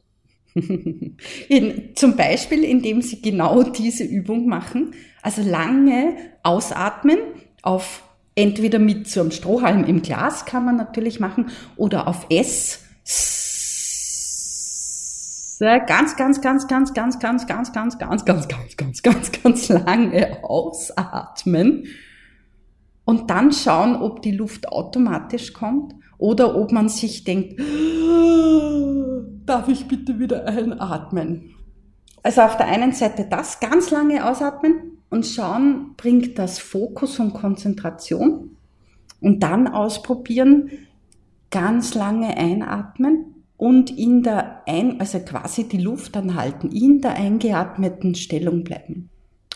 In, 1.48 1.94
zum 1.94 2.16
Beispiel, 2.16 2.64
indem 2.64 3.02
sie 3.02 3.20
genau 3.20 3.62
diese 3.62 4.04
Übung 4.04 4.46
machen. 4.46 4.94
Also 5.22 5.42
lange 5.42 6.16
ausatmen 6.42 7.18
auf 7.62 8.02
entweder 8.34 8.78
mit 8.78 9.08
so 9.08 9.20
einem 9.20 9.30
Strohhalm 9.30 9.84
im 9.84 10.02
Glas 10.02 10.46
kann 10.46 10.64
man 10.64 10.76
natürlich 10.76 11.20
machen 11.20 11.50
oder 11.76 12.06
auf 12.06 12.26
S. 12.30 12.80
Ganz, 15.60 16.16
ganz, 16.16 16.40
ganz, 16.40 16.68
ganz, 16.68 16.94
ganz, 16.94 17.18
ganz, 17.18 17.46
ganz, 17.46 17.72
ganz, 17.72 17.98
ganz, 17.98 18.24
ganz, 18.24 18.48
ganz, 18.48 18.76
ganz, 18.76 19.02
ganz, 19.02 19.32
ganz 19.42 19.68
lange 19.68 20.44
ausatmen 20.44 21.84
und 23.04 23.28
dann 23.30 23.52
schauen, 23.52 23.96
ob 23.96 24.22
die 24.22 24.30
Luft 24.30 24.68
automatisch 24.68 25.52
kommt 25.52 25.94
oder 26.18 26.56
ob 26.56 26.72
man 26.72 26.88
sich 26.88 27.24
denkt, 27.24 27.60
darf 29.46 29.68
ich 29.68 29.88
bitte 29.88 30.18
wieder 30.18 30.46
einatmen? 30.46 31.54
Also 32.22 32.42
auf 32.42 32.56
der 32.56 32.66
einen 32.66 32.92
Seite 32.92 33.26
das 33.30 33.60
ganz 33.60 33.90
lange 33.90 34.28
ausatmen 34.28 34.98
und 35.08 35.24
schauen, 35.24 35.94
bringt 35.96 36.38
das 36.38 36.58
Fokus 36.58 37.18
und 37.18 37.32
Konzentration 37.32 38.56
und 39.20 39.42
dann 39.42 39.68
ausprobieren, 39.68 40.70
ganz 41.50 41.94
lange 41.94 42.36
einatmen 42.36 43.44
und 43.56 43.96
in 43.96 44.22
der 44.22 44.62
ein, 44.66 45.00
also 45.00 45.18
quasi 45.20 45.68
die 45.68 45.78
Luft 45.78 46.16
anhalten, 46.16 46.70
in 46.70 47.00
der 47.00 47.14
eingeatmeten 47.14 48.14
Stellung 48.14 48.64
bleiben. 48.64 49.08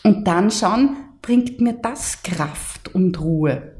Und 0.03 0.27
dann 0.27 0.49
schauen, 0.49 0.95
bringt 1.21 1.61
mir 1.61 1.73
das 1.73 2.23
Kraft 2.23 2.93
und 2.93 3.21
Ruhe? 3.21 3.72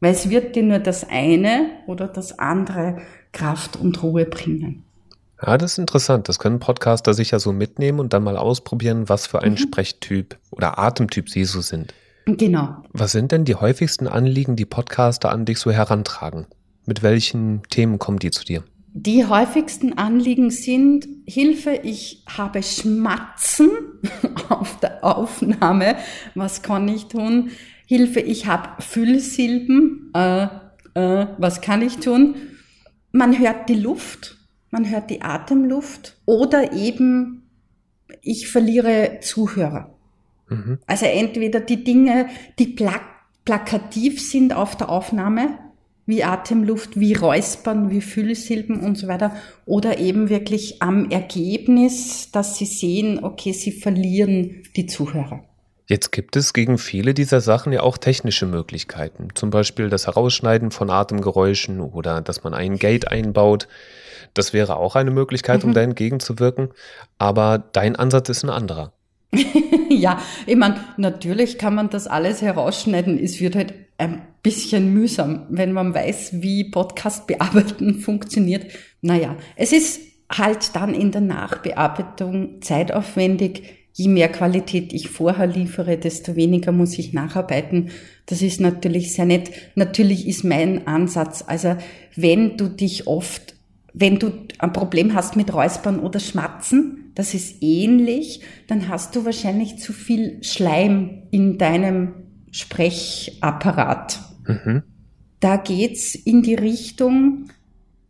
Weil 0.00 0.12
es 0.12 0.30
wird 0.30 0.56
dir 0.56 0.62
nur 0.62 0.78
das 0.78 1.08
eine 1.08 1.70
oder 1.86 2.06
das 2.06 2.38
andere 2.38 2.98
Kraft 3.32 3.76
und 3.76 4.02
Ruhe 4.02 4.24
bringen. 4.24 4.84
Ja, 5.44 5.56
das 5.56 5.72
ist 5.72 5.78
interessant. 5.78 6.28
Das 6.28 6.38
können 6.38 6.58
Podcaster 6.58 7.14
sicher 7.14 7.38
so 7.38 7.52
mitnehmen 7.52 8.00
und 8.00 8.12
dann 8.12 8.24
mal 8.24 8.36
ausprobieren, 8.36 9.08
was 9.08 9.26
für 9.26 9.42
ein 9.42 9.52
mhm. 9.52 9.58
Sprechtyp 9.58 10.36
oder 10.50 10.78
Atemtyp 10.78 11.28
sie 11.28 11.44
so 11.44 11.60
sind. 11.60 11.94
Genau. 12.26 12.82
Was 12.92 13.12
sind 13.12 13.32
denn 13.32 13.44
die 13.44 13.54
häufigsten 13.54 14.06
Anliegen, 14.06 14.56
die 14.56 14.66
Podcaster 14.66 15.30
an 15.30 15.44
dich 15.44 15.58
so 15.58 15.70
herantragen? 15.70 16.46
Mit 16.84 17.02
welchen 17.02 17.62
Themen 17.70 17.98
kommen 17.98 18.18
die 18.18 18.30
zu 18.30 18.44
dir? 18.44 18.64
Die 18.92 19.26
häufigsten 19.26 19.96
Anliegen 19.96 20.50
sind 20.50 21.06
Hilfe, 21.26 21.80
ich 21.82 22.24
habe 22.26 22.62
Schmatzen 22.62 23.70
auf 24.48 24.80
der 24.80 25.04
Aufnahme. 25.04 25.96
Was 26.34 26.62
kann 26.62 26.88
ich 26.88 27.06
tun? 27.06 27.50
Hilfe, 27.88 28.20
ich 28.20 28.46
habe 28.46 28.82
Füllsilben. 28.82 30.10
Äh, 30.14 30.44
äh, 30.94 31.26
was 31.38 31.60
kann 31.60 31.82
ich 31.82 31.96
tun? 31.96 32.34
Man 33.12 33.38
hört 33.38 33.68
die 33.68 33.74
Luft 33.74 34.38
man 34.70 34.88
hört 34.88 35.10
die 35.10 35.22
Atemluft 35.22 36.16
oder 36.26 36.72
eben 36.72 37.42
ich 38.22 38.48
verliere 38.48 39.18
Zuhörer. 39.20 39.94
Mhm. 40.48 40.78
Also 40.86 41.06
entweder 41.06 41.60
die 41.60 41.84
Dinge, 41.84 42.28
die 42.58 42.68
plak 42.68 43.02
plakativ 43.44 44.20
sind 44.20 44.52
auf 44.52 44.76
der 44.76 44.90
Aufnahme, 44.90 45.58
wie 46.04 46.22
Atemluft, 46.22 47.00
wie 47.00 47.14
Räuspern, 47.14 47.90
wie 47.90 48.02
Füllsilben 48.02 48.80
und 48.80 48.98
so 48.98 49.08
weiter, 49.08 49.34
oder 49.64 49.98
eben 49.98 50.28
wirklich 50.28 50.82
am 50.82 51.10
Ergebnis, 51.10 52.30
dass 52.30 52.58
sie 52.58 52.66
sehen, 52.66 53.24
okay, 53.24 53.52
sie 53.52 53.72
verlieren 53.72 54.64
die 54.76 54.84
Zuhörer. 54.84 55.47
Jetzt 55.88 56.12
gibt 56.12 56.36
es 56.36 56.52
gegen 56.52 56.76
viele 56.76 57.14
dieser 57.14 57.40
Sachen 57.40 57.72
ja 57.72 57.80
auch 57.80 57.96
technische 57.96 58.44
Möglichkeiten, 58.44 59.28
zum 59.34 59.48
Beispiel 59.48 59.88
das 59.88 60.06
Herausschneiden 60.06 60.70
von 60.70 60.90
Atemgeräuschen 60.90 61.80
oder 61.80 62.20
dass 62.20 62.44
man 62.44 62.52
ein 62.52 62.78
Gate 62.78 63.08
einbaut. 63.08 63.68
Das 64.34 64.52
wäre 64.52 64.76
auch 64.76 64.96
eine 64.96 65.10
Möglichkeit, 65.10 65.64
um 65.64 65.70
mhm. 65.70 65.74
da 65.74 65.80
entgegenzuwirken. 65.80 66.68
Aber 67.16 67.64
dein 67.72 67.96
Ansatz 67.96 68.28
ist 68.28 68.44
ein 68.44 68.50
anderer. 68.50 68.92
ja, 69.88 70.20
ich 70.46 70.56
meine, 70.56 70.76
natürlich 70.98 71.56
kann 71.56 71.74
man 71.74 71.88
das 71.88 72.06
alles 72.06 72.42
herausschneiden. 72.42 73.18
Es 73.18 73.40
wird 73.40 73.56
halt 73.56 73.72
ein 73.96 74.22
bisschen 74.42 74.92
mühsam, 74.92 75.46
wenn 75.48 75.72
man 75.72 75.94
weiß, 75.94 76.42
wie 76.42 76.70
Podcast 76.70 77.26
bearbeiten 77.26 77.94
funktioniert. 78.00 78.66
Naja, 79.00 79.36
es 79.56 79.72
ist 79.72 80.00
halt 80.30 80.76
dann 80.76 80.92
in 80.92 81.12
der 81.12 81.22
Nachbearbeitung 81.22 82.60
zeitaufwendig. 82.60 83.87
Je 83.98 84.06
mehr 84.06 84.28
Qualität 84.28 84.92
ich 84.92 85.08
vorher 85.08 85.48
liefere, 85.48 85.98
desto 85.98 86.36
weniger 86.36 86.70
muss 86.70 86.96
ich 87.00 87.12
nacharbeiten. 87.12 87.90
Das 88.26 88.42
ist 88.42 88.60
natürlich 88.60 89.12
sehr 89.12 89.24
nett. 89.24 89.50
Natürlich 89.74 90.28
ist 90.28 90.44
mein 90.44 90.86
Ansatz, 90.86 91.42
also 91.44 91.74
wenn 92.14 92.56
du 92.56 92.68
dich 92.68 93.08
oft 93.08 93.56
wenn 93.94 94.20
du 94.20 94.30
ein 94.60 94.72
Problem 94.72 95.14
hast 95.14 95.34
mit 95.34 95.52
Räuspern 95.52 95.98
oder 95.98 96.20
Schmatzen, 96.20 97.10
das 97.16 97.34
ist 97.34 97.56
ähnlich, 97.62 98.42
dann 98.68 98.88
hast 98.88 99.16
du 99.16 99.24
wahrscheinlich 99.24 99.78
zu 99.78 99.92
viel 99.92 100.38
Schleim 100.44 101.24
in 101.32 101.58
deinem 101.58 102.14
Sprechapparat. 102.52 104.20
Mhm. 104.46 104.84
Da 105.40 105.56
geht's 105.56 106.14
in 106.14 106.42
die 106.42 106.54
Richtung, 106.54 107.48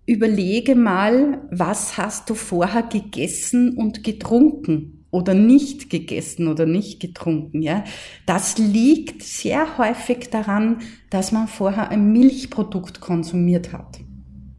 überlege 0.04 0.74
mal, 0.74 1.40
was 1.50 1.96
hast 1.96 2.28
du 2.28 2.34
vorher 2.34 2.82
gegessen 2.82 3.78
und 3.78 4.04
getrunken 4.04 4.97
oder 5.10 5.34
nicht 5.34 5.90
gegessen 5.90 6.48
oder 6.48 6.66
nicht 6.66 7.00
getrunken, 7.00 7.62
ja. 7.62 7.84
Das 8.26 8.58
liegt 8.58 9.22
sehr 9.22 9.78
häufig 9.78 10.30
daran, 10.30 10.78
dass 11.10 11.32
man 11.32 11.48
vorher 11.48 11.90
ein 11.90 12.12
Milchprodukt 12.12 13.00
konsumiert 13.00 13.72
hat. 13.72 14.00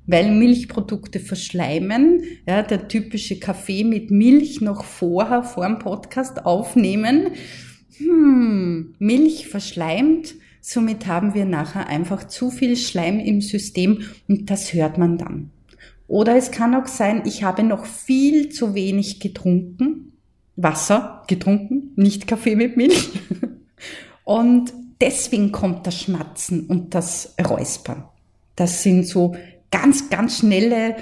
Weil 0.08 0.32
Milchprodukte 0.32 1.20
verschleimen, 1.20 2.24
ja, 2.48 2.64
der 2.64 2.88
typische 2.88 3.40
Kaffee 3.40 3.84
mit 3.84 4.10
Milch 4.10 4.60
noch 4.60 4.84
vorher, 4.84 5.44
vor 5.44 5.68
dem 5.68 5.78
Podcast 5.78 6.46
aufnehmen. 6.46 7.28
Hm, 7.98 8.96
Milch 8.98 9.48
verschleimt, 9.48 10.34
Somit 10.62 11.08
haben 11.08 11.34
wir 11.34 11.46
nachher 11.46 11.88
einfach 11.88 12.28
zu 12.28 12.52
viel 12.52 12.76
Schleim 12.76 13.20
im 13.20 13.42
System 13.42 14.04
und 14.28 14.50
das 14.50 14.74
hört 14.74 14.98
man 14.98 15.18
dann. 15.18 15.52
Oder 16.08 16.36
es 16.36 16.52
kann 16.52 16.76
auch 16.76 16.88
sein, 16.88 17.24
ich 17.26 17.44
habe 17.44 17.64
noch 17.64 17.86
viel 17.86 18.50
zu 18.50 18.74
wenig 18.74 19.20
getrunken, 19.20 20.09
Wasser 20.62 21.24
getrunken, 21.28 21.92
nicht 21.96 22.28
Kaffee 22.28 22.56
mit 22.56 22.78
Milch. 22.78 23.10
Und 24.24 24.74
deswegen 25.02 25.52
kommt 25.52 25.88
das 25.88 26.02
Schmatzen 26.02 26.68
und 26.68 26.94
das 26.94 27.36
Räuspern. 27.44 28.04
Das 28.56 28.84
sind 28.84 29.08
so 29.08 29.36
ganz, 29.72 30.10
ganz 30.10 30.40
schnelle, 30.40 30.96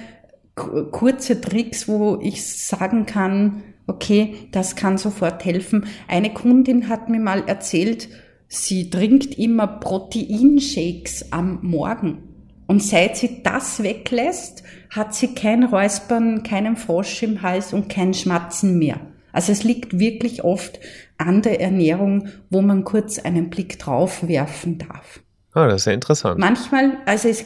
kurze 0.55 1.41
Tricks, 1.41 1.87
wo 1.87 2.19
ich 2.21 2.45
sagen 2.45 3.05
kann, 3.05 3.63
okay, 3.87 4.35
das 4.51 4.75
kann 4.75 4.97
sofort 4.97 5.43
helfen. 5.43 5.85
Eine 6.07 6.33
Kundin 6.33 6.89
hat 6.89 7.09
mir 7.09 7.19
mal 7.19 7.43
erzählt, 7.47 8.09
Sie 8.49 8.89
trinkt 8.89 9.37
immer 9.37 9.67
Proteinshakes 9.67 11.31
am 11.31 11.59
Morgen. 11.63 12.19
Und 12.65 12.81
seit 12.81 13.17
sie 13.17 13.43
das 13.43 13.83
weglässt, 13.83 14.63
hat 14.89 15.13
sie 15.13 15.33
kein 15.33 15.63
Räuspern, 15.63 16.43
keinen 16.43 16.75
Frosch 16.75 17.23
im 17.23 17.41
Hals 17.41 17.73
und 17.73 17.89
kein 17.89 18.13
Schmatzen 18.13 18.77
mehr. 18.77 18.99
Also 19.37 19.51
es 19.51 19.63
liegt 19.63 19.99
wirklich 19.99 20.43
oft 20.43 20.79
an 21.19 21.43
der 21.43 21.61
Ernährung, 21.61 22.29
wo 22.49 22.63
man 22.63 22.83
kurz 22.83 23.19
einen 23.19 23.51
Blick 23.51 23.77
drauf 23.77 24.27
werfen 24.27 24.79
darf. 24.79 25.19
Ah, 25.53 25.67
das 25.67 25.81
ist 25.81 25.85
ja 25.85 25.93
interessant. 25.93 26.39
Manchmal, 26.39 26.97
also 27.05 27.29
es, 27.29 27.45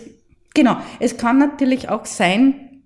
genau, 0.53 0.77
es 1.01 1.17
kann 1.17 1.37
natürlich 1.37 1.89
auch 1.89 2.05
sein, 2.05 2.81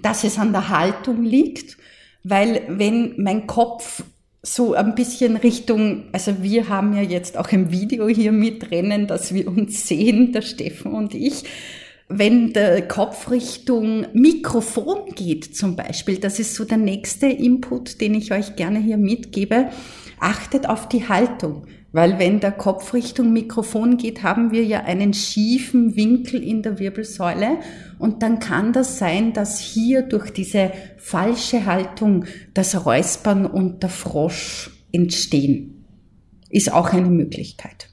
dass 0.00 0.22
es 0.22 0.38
an 0.38 0.52
der 0.52 0.68
Haltung 0.68 1.24
liegt, 1.24 1.78
weil 2.22 2.62
wenn 2.68 3.20
mein 3.20 3.48
Kopf 3.48 4.04
so 4.40 4.74
ein 4.74 4.94
bisschen 4.94 5.34
Richtung, 5.34 6.04
also 6.12 6.40
wir 6.44 6.68
haben 6.68 6.94
ja 6.94 7.02
jetzt 7.02 7.36
auch 7.36 7.48
im 7.48 7.72
Video 7.72 8.06
hier 8.06 8.30
mit 8.30 8.70
Rennen, 8.70 9.08
dass 9.08 9.34
wir 9.34 9.48
uns 9.48 9.88
sehen, 9.88 10.30
der 10.30 10.42
Steffen 10.42 10.92
und 10.92 11.12
ich. 11.12 11.42
Wenn 12.08 12.52
der 12.52 12.86
Kopf 12.86 13.30
Richtung 13.30 14.06
Mikrofon 14.12 15.14
geht 15.14 15.56
zum 15.56 15.74
Beispiel, 15.74 16.18
das 16.18 16.38
ist 16.38 16.54
so 16.54 16.64
der 16.64 16.76
nächste 16.76 17.26
Input, 17.26 18.00
den 18.02 18.14
ich 18.14 18.30
euch 18.30 18.56
gerne 18.56 18.78
hier 18.78 18.98
mitgebe, 18.98 19.70
achtet 20.20 20.68
auf 20.68 20.86
die 20.88 21.08
Haltung. 21.08 21.66
Weil 21.92 22.18
wenn 22.18 22.40
der 22.40 22.52
Kopf 22.52 22.92
Richtung 22.92 23.32
Mikrofon 23.32 23.96
geht, 23.96 24.22
haben 24.22 24.50
wir 24.50 24.64
ja 24.64 24.82
einen 24.82 25.14
schiefen 25.14 25.96
Winkel 25.96 26.42
in 26.42 26.62
der 26.62 26.78
Wirbelsäule 26.78 27.58
und 27.98 28.22
dann 28.22 28.38
kann 28.38 28.72
das 28.72 28.98
sein, 28.98 29.32
dass 29.32 29.60
hier 29.60 30.02
durch 30.02 30.30
diese 30.30 30.72
falsche 30.98 31.64
Haltung 31.66 32.24
das 32.52 32.84
Räuspern 32.84 33.46
und 33.46 33.82
der 33.82 33.90
Frosch 33.90 34.70
entstehen. 34.92 35.86
Ist 36.50 36.72
auch 36.72 36.92
eine 36.92 37.08
Möglichkeit. 37.08 37.88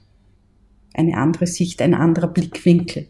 Eine 0.92 1.16
andere 1.16 1.46
Sicht, 1.46 1.80
ein 1.80 1.94
anderer 1.94 2.28
Blickwinkel. 2.28 3.06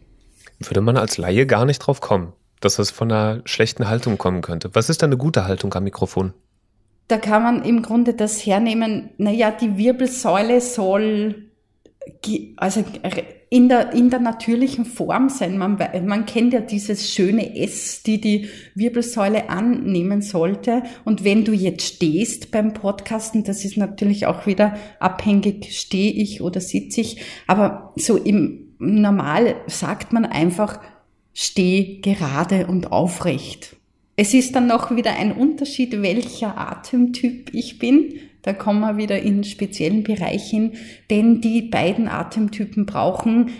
Würde 0.67 0.81
man 0.81 0.97
als 0.97 1.17
Laie 1.17 1.45
gar 1.45 1.65
nicht 1.65 1.79
drauf 1.79 2.01
kommen, 2.01 2.33
dass 2.59 2.75
das 2.75 2.91
von 2.91 3.11
einer 3.11 3.41
schlechten 3.45 3.87
Haltung 3.87 4.17
kommen 4.17 4.41
könnte. 4.41 4.69
Was 4.73 4.89
ist 4.89 5.03
eine 5.03 5.17
gute 5.17 5.45
Haltung 5.45 5.73
am 5.73 5.83
Mikrofon? 5.83 6.33
da 7.07 7.17
kann 7.17 7.43
man 7.43 7.63
im 7.63 7.81
Grunde 7.81 8.13
das 8.13 8.45
hernehmen, 8.45 9.09
naja, 9.17 9.51
die 9.51 9.77
Wirbelsäule 9.77 10.61
soll 10.61 11.49
also 12.57 12.83
in 13.49 13.69
der, 13.69 13.93
in 13.93 14.09
der 14.09 14.19
natürlichen 14.19 14.83
Form 14.83 15.29
sein. 15.29 15.57
Man, 15.57 15.77
man 16.05 16.25
kennt 16.25 16.53
ja 16.53 16.59
dieses 16.59 17.13
schöne 17.13 17.55
S, 17.57 18.03
die 18.03 18.19
die 18.19 18.49
Wirbelsäule 18.75 19.49
annehmen 19.49 20.21
sollte. 20.21 20.83
Und 21.05 21.23
wenn 21.23 21.45
du 21.45 21.53
jetzt 21.53 21.95
stehst 21.95 22.51
beim 22.51 22.73
Podcasten, 22.73 23.45
das 23.45 23.63
ist 23.63 23.77
natürlich 23.77 24.25
auch 24.25 24.45
wieder 24.47 24.75
abhängig, 24.99 25.79
stehe 25.79 26.11
ich 26.11 26.41
oder 26.41 26.59
sitze 26.59 26.99
ich. 26.99 27.21
Aber 27.47 27.93
so 27.95 28.17
im 28.17 28.72
Normal 28.83 29.55
sagt 29.67 30.13
man 30.13 30.25
einfach, 30.25 30.79
steh 31.33 31.99
gerade 32.01 32.67
und 32.67 32.91
aufrecht. 32.91 33.75
Es 34.15 34.33
ist 34.33 34.55
dann 34.55 34.67
noch 34.67 34.95
wieder 34.95 35.17
ein 35.17 35.31
Unterschied, 35.31 36.01
welcher 36.01 36.57
Atemtyp 36.57 37.53
ich 37.53 37.79
bin. 37.79 38.13
Da 38.43 38.53
kommen 38.53 38.81
wir 38.81 38.97
wieder 38.97 39.19
in 39.19 39.35
einen 39.35 39.43
speziellen 39.43 40.03
Bereich 40.03 40.49
hin, 40.49 40.73
denn 41.09 41.41
die 41.41 41.61
beiden 41.61 42.07
Atemtypen 42.07 42.85
brauchen 42.85 43.51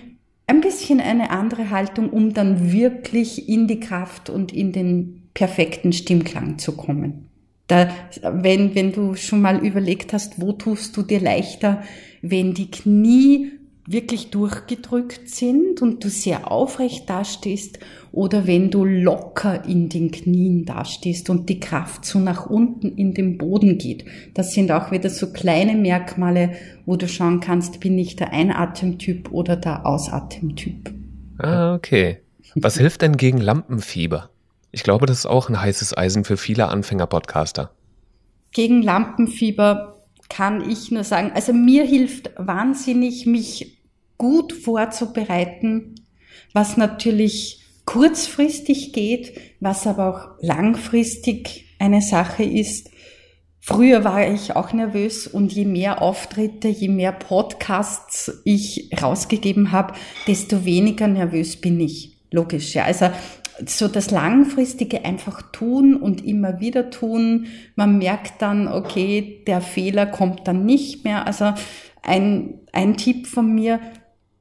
ein 0.45 0.61
bisschen 0.61 0.99
eine 0.99 1.29
andere 1.31 1.69
Haltung, 1.69 2.09
um 2.09 2.33
dann 2.33 2.71
wirklich 2.73 3.47
in 3.47 3.67
die 3.67 3.79
Kraft 3.79 4.29
und 4.29 4.51
in 4.51 4.71
den 4.71 5.29
perfekten 5.33 5.93
Stimmklang 5.93 6.59
zu 6.59 6.73
kommen. 6.73 7.29
Da, 7.67 7.89
wenn, 8.21 8.75
wenn 8.75 8.91
du 8.91 9.15
schon 9.15 9.41
mal 9.41 9.65
überlegt 9.65 10.11
hast, 10.11 10.41
wo 10.41 10.51
tust 10.51 10.95
du 10.97 11.01
dir 11.01 11.21
leichter, 11.21 11.81
wenn 12.21 12.53
die 12.53 12.69
Knie 12.69 13.53
wirklich 13.85 14.29
durchgedrückt 14.29 15.29
sind 15.29 15.81
und 15.81 16.03
du 16.03 16.09
sehr 16.09 16.49
aufrecht 16.51 17.09
dastehst 17.09 17.79
oder 18.11 18.47
wenn 18.47 18.71
du 18.71 18.85
locker 18.85 19.65
in 19.65 19.89
den 19.89 20.11
Knien 20.11 20.65
dastehst 20.65 21.29
und 21.29 21.49
die 21.49 21.59
Kraft 21.59 22.05
so 22.05 22.19
nach 22.19 22.45
unten 22.45 22.95
in 22.95 23.13
den 23.13 23.37
Boden 23.37 23.77
geht. 23.77 24.05
Das 24.33 24.53
sind 24.53 24.71
auch 24.71 24.91
wieder 24.91 25.09
so 25.09 25.33
kleine 25.33 25.75
Merkmale, 25.75 26.53
wo 26.85 26.95
du 26.95 27.07
schauen 27.07 27.41
kannst, 27.41 27.79
bin 27.81 27.97
ich 27.97 28.15
der 28.15 28.31
Einatemtyp 28.31 29.31
oder 29.31 29.57
der 29.57 29.85
Ausatemtyp. 29.85 30.93
Ah, 31.39 31.75
okay. 31.75 32.19
Was 32.55 32.77
hilft 32.77 33.01
denn 33.01 33.17
gegen 33.17 33.39
Lampenfieber? 33.39 34.29
Ich 34.71 34.83
glaube, 34.83 35.05
das 35.05 35.19
ist 35.19 35.25
auch 35.25 35.49
ein 35.49 35.59
heißes 35.59 35.97
Eisen 35.97 36.23
für 36.23 36.37
viele 36.37 36.67
Anfänger-Podcaster. 36.69 37.71
Gegen 38.51 38.81
Lampenfieber 38.81 39.92
kann 40.33 40.67
ich 40.67 40.89
nur 40.89 41.03
sagen, 41.03 41.31
also 41.35 41.53
mir 41.53 41.83
hilft 41.83 42.31
wahnsinnig, 42.37 43.27
mich 43.27 43.77
gut 44.17 44.51
vorzubereiten, 44.51 45.95
was 46.53 46.75
natürlich 46.75 47.61
kurzfristig 47.85 48.93
geht, 48.93 49.37
was 49.59 49.85
aber 49.85 50.09
auch 50.09 50.29
langfristig 50.41 51.65
eine 51.77 52.01
Sache 52.01 52.43
ist. 52.43 52.89
Früher 53.59 54.03
war 54.03 54.27
ich 54.27 54.55
auch 54.55 54.73
nervös 54.73 55.27
und 55.27 55.53
je 55.53 55.65
mehr 55.65 56.01
Auftritte, 56.01 56.67
je 56.67 56.89
mehr 56.89 57.11
Podcasts 57.11 58.41
ich 58.43 58.89
rausgegeben 59.01 59.71
habe, 59.71 59.93
desto 60.27 60.65
weniger 60.65 61.07
nervös 61.07 61.61
bin 61.61 61.79
ich. 61.79 62.17
Logisch, 62.31 62.73
ja. 62.73 62.85
Also 62.85 63.09
so 63.69 63.87
das 63.87 64.11
Langfristige 64.11 65.05
einfach 65.05 65.41
tun 65.51 65.95
und 65.95 66.25
immer 66.25 66.59
wieder 66.59 66.89
tun. 66.89 67.47
Man 67.75 67.97
merkt 67.97 68.41
dann, 68.41 68.67
okay, 68.67 69.43
der 69.47 69.61
Fehler 69.61 70.05
kommt 70.05 70.47
dann 70.47 70.65
nicht 70.65 71.03
mehr. 71.03 71.27
Also 71.27 71.53
ein, 72.01 72.59
ein 72.71 72.97
Tipp 72.97 73.27
von 73.27 73.53
mir, 73.53 73.79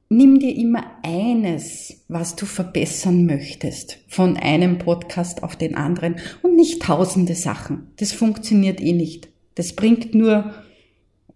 nimm 0.09 0.39
dir 0.39 0.55
immer 0.55 0.83
eines, 1.03 2.03
was 2.07 2.35
du 2.35 2.45
verbessern 2.45 3.25
möchtest, 3.25 3.99
von 4.07 4.37
einem 4.37 4.77
Podcast 4.77 5.43
auf 5.43 5.55
den 5.55 5.75
anderen 5.75 6.17
und 6.41 6.55
nicht 6.55 6.81
tausende 6.81 7.35
Sachen. 7.35 7.91
Das 7.97 8.11
funktioniert 8.11 8.79
eh 8.79 8.93
nicht. 8.93 9.29
Das 9.55 9.73
bringt 9.73 10.13
nur 10.13 10.53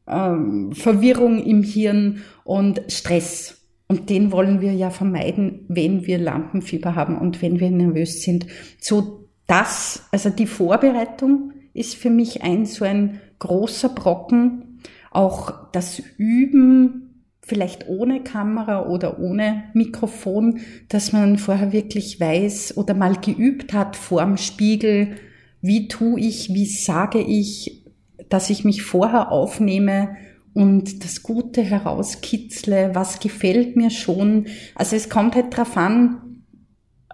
ähm, 0.08 0.72
Verwirrung 0.74 1.44
im 1.44 1.64
Hirn 1.64 2.24
und 2.44 2.82
Stress. 2.88 3.58
Und 3.88 4.10
den 4.10 4.32
wollen 4.32 4.60
wir 4.60 4.74
ja 4.74 4.90
vermeiden, 4.90 5.66
wenn 5.70 6.06
wir 6.06 6.18
Lampenfieber 6.18 6.96
haben 6.96 7.18
und 7.18 7.42
wenn 7.42 7.60
wir 7.60 7.72
nervös 7.72 8.22
sind. 8.22 8.46
So 8.80 9.28
das, 9.48 10.04
also 10.12 10.30
die 10.30 10.48
Vorbereitung 10.48 11.54
ist 11.74 11.96
für 11.96 12.10
mich 12.10 12.44
ein 12.44 12.66
so 12.66 12.84
ein 12.84 13.22
großer 13.40 13.90
Brocken. 13.90 14.82
Auch 15.12 15.72
das 15.72 16.02
Üben, 16.18 17.08
vielleicht 17.42 17.88
ohne 17.88 18.24
Kamera 18.24 18.88
oder 18.88 19.20
ohne 19.20 19.64
Mikrofon, 19.74 20.60
dass 20.90 21.14
man 21.14 21.38
vorher 21.38 21.72
wirklich 21.72 22.20
weiß 22.20 22.76
oder 22.76 22.94
mal 22.94 23.16
geübt 23.16 23.72
hat 23.72 23.96
vorm 23.96 24.36
Spiegel, 24.36 25.16
wie 25.62 25.88
tue 25.88 26.20
ich, 26.20 26.54
wie 26.54 26.66
sage 26.66 27.20
ich, 27.20 27.86
dass 28.28 28.50
ich 28.50 28.66
mich 28.66 28.84
vorher 28.84 29.32
aufnehme, 29.32 30.18
und 30.58 31.04
das 31.04 31.22
Gute 31.22 31.62
herauskitzle, 31.62 32.96
was 32.96 33.20
gefällt 33.20 33.76
mir 33.76 33.92
schon. 33.92 34.48
Also 34.74 34.96
es 34.96 35.08
kommt 35.08 35.36
halt 35.36 35.56
drauf 35.56 35.78
an, 35.78 36.42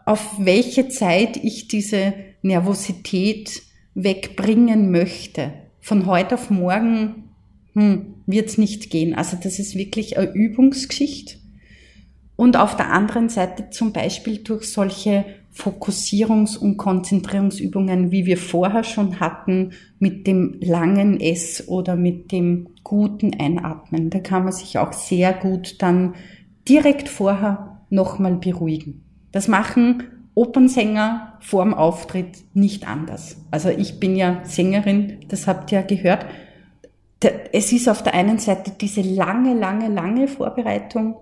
auf 0.05 0.35
welche 0.39 0.87
Zeit 0.87 1.35
ich 1.35 1.67
diese 1.67 2.13
Nervosität 2.41 3.61
wegbringen 3.95 4.91
möchte. 4.91 5.51
Von 5.81 6.05
heute 6.05 6.35
auf 6.35 6.51
morgen 6.51 7.31
hm, 7.73 8.13
wird 8.27 8.47
es 8.47 8.57
nicht 8.57 8.89
gehen. 8.89 9.13
Also 9.13 9.35
das 9.35 9.59
ist 9.59 9.75
wirklich 9.75 10.17
eine 10.17 10.31
Übungsgeschichte. 10.31 11.35
Und 12.37 12.55
auf 12.55 12.77
der 12.77 12.91
anderen 12.93 13.27
Seite 13.27 13.71
zum 13.71 13.91
Beispiel 13.91 14.37
durch 14.37 14.71
solche 14.71 15.25
Fokussierungs- 15.53 16.57
und 16.57 16.77
Konzentrierungsübungen, 16.77 18.11
wie 18.11 18.25
wir 18.25 18.37
vorher 18.37 18.83
schon 18.83 19.19
hatten, 19.19 19.71
mit 19.99 20.25
dem 20.25 20.57
langen 20.61 21.19
S 21.19 21.67
oder 21.67 21.95
mit 21.95 22.31
dem 22.31 22.69
guten 22.83 23.39
Einatmen. 23.39 24.09
Da 24.09 24.19
kann 24.19 24.43
man 24.43 24.53
sich 24.53 24.79
auch 24.79 24.93
sehr 24.93 25.33
gut 25.33 25.81
dann 25.81 26.15
direkt 26.67 27.07
vorher 27.07 27.81
nochmal 27.89 28.35
beruhigen. 28.35 29.03
Das 29.31 29.47
machen 29.47 30.03
Opernsänger 30.35 31.33
vorm 31.39 31.73
Auftritt 31.75 32.43
nicht 32.55 32.87
anders. 32.87 33.37
Also 33.51 33.69
ich 33.69 33.99
bin 33.99 34.15
ja 34.15 34.41
Sängerin, 34.43 35.19
das 35.27 35.45
habt 35.47 35.71
ihr 35.71 35.81
ja 35.81 35.85
gehört. 35.85 36.25
Es 37.51 37.71
ist 37.71 37.87
auf 37.87 38.03
der 38.03 38.15
einen 38.15 38.39
Seite 38.39 38.71
diese 38.71 39.01
lange, 39.01 39.53
lange, 39.53 39.87
lange 39.89 40.27
Vorbereitung 40.27 41.15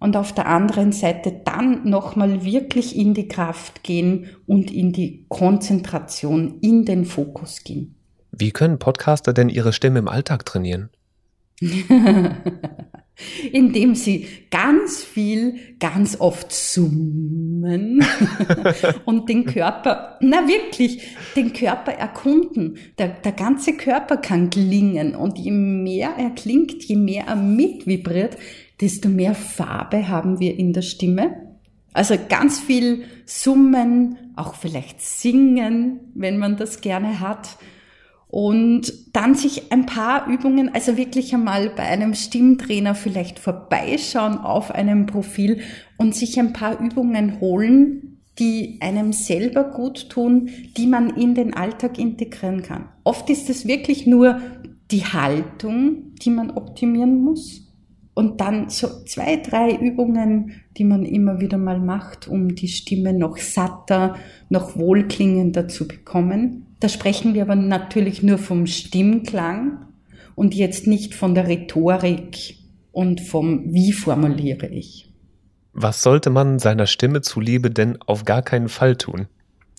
und 0.00 0.16
auf 0.16 0.32
der 0.32 0.46
anderen 0.46 0.92
Seite 0.92 1.40
dann 1.44 1.88
nochmal 1.88 2.44
wirklich 2.44 2.96
in 2.96 3.14
die 3.14 3.28
Kraft 3.28 3.82
gehen 3.82 4.26
und 4.46 4.70
in 4.70 4.92
die 4.92 5.26
Konzentration, 5.28 6.58
in 6.60 6.84
den 6.84 7.04
Fokus 7.04 7.64
gehen. 7.64 7.94
Wie 8.30 8.50
können 8.50 8.78
Podcaster 8.78 9.32
denn 9.32 9.48
ihre 9.48 9.72
Stimme 9.72 9.98
im 9.98 10.08
Alltag 10.08 10.44
trainieren? 10.44 10.90
indem 13.52 13.94
sie 13.94 14.26
ganz 14.50 15.02
viel, 15.02 15.56
ganz 15.80 16.20
oft 16.20 16.52
summen 16.52 18.04
und 19.04 19.28
den 19.28 19.44
Körper, 19.44 20.18
na 20.20 20.46
wirklich, 20.46 21.02
den 21.34 21.52
Körper 21.52 21.92
erkunden. 21.92 22.78
Der, 22.98 23.08
der 23.08 23.32
ganze 23.32 23.76
Körper 23.76 24.18
kann 24.18 24.50
klingen 24.50 25.16
und 25.16 25.38
je 25.38 25.50
mehr 25.50 26.14
er 26.16 26.30
klingt, 26.30 26.84
je 26.84 26.96
mehr 26.96 27.24
er 27.26 27.36
mitvibriert, 27.36 28.36
desto 28.80 29.08
mehr 29.08 29.34
Farbe 29.34 30.08
haben 30.08 30.40
wir 30.40 30.58
in 30.58 30.72
der 30.72 30.82
Stimme. 30.82 31.48
Also 31.92 32.14
ganz 32.28 32.60
viel 32.60 33.04
summen, 33.26 34.16
auch 34.36 34.54
vielleicht 34.54 35.00
singen, 35.00 36.00
wenn 36.14 36.38
man 36.38 36.56
das 36.56 36.80
gerne 36.80 37.20
hat 37.20 37.58
und 38.28 38.92
dann 39.14 39.34
sich 39.34 39.72
ein 39.72 39.86
paar 39.86 40.28
Übungen, 40.28 40.74
also 40.74 40.96
wirklich 40.96 41.34
einmal 41.34 41.70
bei 41.70 41.84
einem 41.84 42.14
Stimmtrainer 42.14 42.94
vielleicht 42.94 43.38
vorbeischauen 43.38 44.38
auf 44.38 44.70
einem 44.70 45.06
Profil 45.06 45.60
und 45.96 46.14
sich 46.14 46.38
ein 46.38 46.52
paar 46.52 46.78
Übungen 46.78 47.40
holen, 47.40 48.20
die 48.38 48.78
einem 48.80 49.12
selber 49.12 49.64
gut 49.64 50.10
tun, 50.10 50.50
die 50.76 50.86
man 50.86 51.16
in 51.16 51.34
den 51.34 51.54
Alltag 51.54 51.98
integrieren 51.98 52.62
kann. 52.62 52.88
Oft 53.02 53.30
ist 53.30 53.50
es 53.50 53.66
wirklich 53.66 54.06
nur 54.06 54.40
die 54.90 55.04
Haltung, 55.04 56.14
die 56.22 56.30
man 56.30 56.50
optimieren 56.50 57.22
muss. 57.22 57.67
Und 58.18 58.40
dann 58.40 58.68
so 58.68 59.04
zwei, 59.04 59.36
drei 59.36 59.76
Übungen, 59.76 60.60
die 60.76 60.82
man 60.82 61.04
immer 61.04 61.38
wieder 61.38 61.56
mal 61.56 61.78
macht, 61.78 62.26
um 62.26 62.52
die 62.52 62.66
Stimme 62.66 63.12
noch 63.12 63.36
satter, 63.36 64.16
noch 64.48 64.76
wohlklingender 64.76 65.68
zu 65.68 65.86
bekommen. 65.86 66.66
Da 66.80 66.88
sprechen 66.88 67.34
wir 67.34 67.42
aber 67.42 67.54
natürlich 67.54 68.24
nur 68.24 68.38
vom 68.38 68.66
Stimmklang 68.66 69.86
und 70.34 70.56
jetzt 70.56 70.88
nicht 70.88 71.14
von 71.14 71.36
der 71.36 71.46
Rhetorik 71.46 72.56
und 72.90 73.20
vom 73.20 73.72
Wie 73.72 73.92
formuliere 73.92 74.66
ich. 74.66 75.12
Was 75.72 76.02
sollte 76.02 76.30
man 76.30 76.58
seiner 76.58 76.88
Stimme 76.88 77.20
zuliebe 77.20 77.70
denn 77.70 77.98
auf 78.04 78.24
gar 78.24 78.42
keinen 78.42 78.68
Fall 78.68 78.96
tun? 78.96 79.28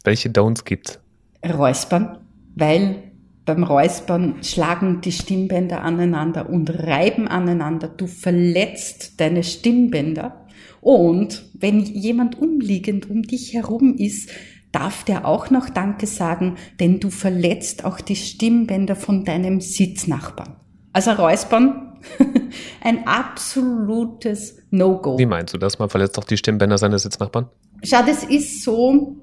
Welche 0.06 0.30
Don'ts 0.30 0.64
gibt's? 0.64 1.02
Räuspern, 1.46 2.20
weil 2.56 3.09
beim 3.50 3.64
Räuspern 3.64 4.44
schlagen 4.44 5.02
die 5.02 5.12
Stimmbänder 5.12 5.82
aneinander 5.82 6.52
und 6.52 6.70
reiben 6.70 7.28
aneinander. 7.28 7.88
Du 7.88 8.06
verletzt 8.06 9.20
deine 9.20 9.44
Stimmbänder. 9.44 10.46
Und 10.82 11.50
wenn 11.56 11.80
jemand 11.80 12.40
umliegend 12.40 13.10
um 13.10 13.24
dich 13.24 13.56
herum 13.56 13.96
ist, 13.98 14.30
darf 14.72 15.04
der 15.04 15.26
auch 15.26 15.50
noch 15.50 15.68
Danke 15.68 16.06
sagen, 16.06 16.58
denn 16.80 17.00
du 17.00 17.10
verletzt 17.10 17.86
auch 17.86 18.02
die 18.02 18.16
Stimmbänder 18.16 18.96
von 18.96 19.26
deinem 19.26 19.62
Sitznachbarn. 19.62 20.58
Also 20.94 21.10
Räuspern, 21.14 21.98
ein 22.82 23.08
absolutes 23.08 24.58
No-Go. 24.70 25.18
Wie 25.18 25.26
meinst 25.26 25.56
du 25.56 25.58
das? 25.58 25.80
Man 25.80 25.90
verletzt 25.90 26.20
doch 26.20 26.24
die 26.24 26.38
Stimmbänder 26.38 26.78
seines 26.78 27.02
Sitznachbarn? 27.02 27.48
Schau, 27.82 28.06
das 28.06 28.24
ist 28.24 28.64
so, 28.64 29.18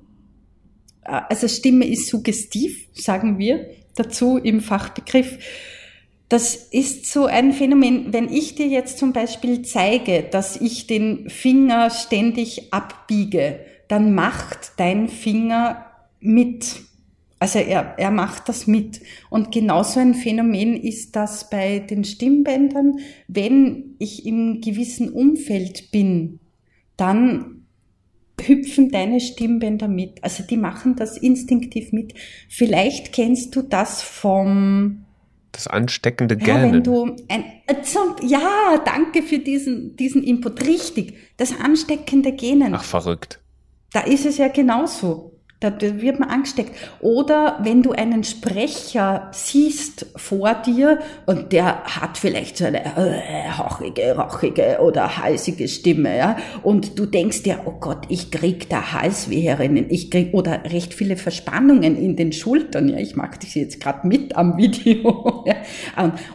äh, 1.04 1.20
also 1.28 1.46
Stimme 1.46 1.86
ist 1.86 2.08
suggestiv, 2.08 2.88
sagen 2.92 3.38
wir 3.38 3.64
dazu 3.96 4.38
im 4.38 4.60
Fachbegriff. 4.60 5.38
Das 6.28 6.54
ist 6.54 7.06
so 7.06 7.26
ein 7.26 7.52
Phänomen, 7.52 8.12
wenn 8.12 8.32
ich 8.32 8.56
dir 8.56 8.66
jetzt 8.66 8.98
zum 8.98 9.12
Beispiel 9.12 9.62
zeige, 9.62 10.24
dass 10.24 10.60
ich 10.60 10.86
den 10.86 11.30
Finger 11.30 11.90
ständig 11.90 12.72
abbiege, 12.72 13.60
dann 13.88 14.14
macht 14.14 14.72
dein 14.76 15.08
Finger 15.08 15.86
mit. 16.20 16.82
Also 17.38 17.60
er, 17.60 17.94
er 17.98 18.10
macht 18.10 18.48
das 18.48 18.66
mit. 18.66 19.00
Und 19.30 19.52
genauso 19.52 20.00
ein 20.00 20.14
Phänomen 20.14 20.76
ist 20.76 21.14
das 21.14 21.48
bei 21.48 21.78
den 21.78 22.02
Stimmbändern. 22.02 22.98
Wenn 23.28 23.94
ich 23.98 24.26
im 24.26 24.60
gewissen 24.60 25.10
Umfeld 25.10 25.92
bin, 25.92 26.40
dann 26.96 27.55
hüpfen 28.40 28.90
deine 28.90 29.20
Stimmbänder 29.20 29.88
mit. 29.88 30.22
Also 30.22 30.42
die 30.42 30.56
machen 30.56 30.96
das 30.96 31.16
instinktiv 31.16 31.92
mit. 31.92 32.14
Vielleicht 32.48 33.12
kennst 33.12 33.56
du 33.56 33.62
das 33.62 34.02
vom 34.02 35.04
das 35.52 35.66
ansteckende 35.66 36.36
Gähnen. 36.36 36.66
Ja, 36.66 36.72
wenn 36.72 36.82
du 36.82 37.16
ein, 37.28 37.44
ja, 38.22 38.82
danke 38.84 39.22
für 39.22 39.38
diesen, 39.38 39.96
diesen 39.96 40.22
Input. 40.22 40.66
Richtig. 40.66 41.14
Das 41.38 41.58
ansteckende 41.58 42.32
Gähnen. 42.32 42.74
Ach, 42.74 42.84
verrückt. 42.84 43.40
Da 43.92 44.00
ist 44.00 44.26
es 44.26 44.36
ja 44.36 44.48
genauso. 44.48 45.35
Da 45.60 45.72
wird 45.80 46.20
man 46.20 46.28
angesteckt. 46.28 46.72
Oder 47.00 47.58
wenn 47.62 47.82
du 47.82 47.92
einen 47.92 48.24
Sprecher 48.24 49.30
siehst 49.32 50.04
vor 50.14 50.52
dir 50.52 50.98
und 51.24 51.50
der 51.52 51.82
hat 51.84 52.18
vielleicht 52.18 52.58
so 52.58 52.66
eine 52.66 52.84
äh, 52.84 53.48
hauchige, 53.56 54.14
rauchige 54.14 54.78
oder 54.82 55.16
halsige 55.16 55.66
Stimme, 55.66 56.14
ja, 56.14 56.36
und 56.62 56.98
du 56.98 57.06
denkst 57.06 57.42
dir, 57.44 57.60
oh 57.64 57.72
Gott, 57.80 58.04
ich 58.10 58.30
krieg 58.30 58.68
da 58.68 58.92
Halsweherinnen, 58.92 59.86
ich 59.88 60.10
krieg 60.10 60.34
oder 60.34 60.64
recht 60.64 60.92
viele 60.92 61.16
Verspannungen 61.16 61.96
in 61.96 62.16
den 62.16 62.32
Schultern, 62.32 62.90
ja, 62.90 62.98
ich 62.98 63.16
mag 63.16 63.40
dich 63.40 63.54
jetzt 63.54 63.80
gerade 63.80 64.06
mit 64.06 64.36
am 64.36 64.58
Video, 64.58 65.42
ja, 65.46 65.54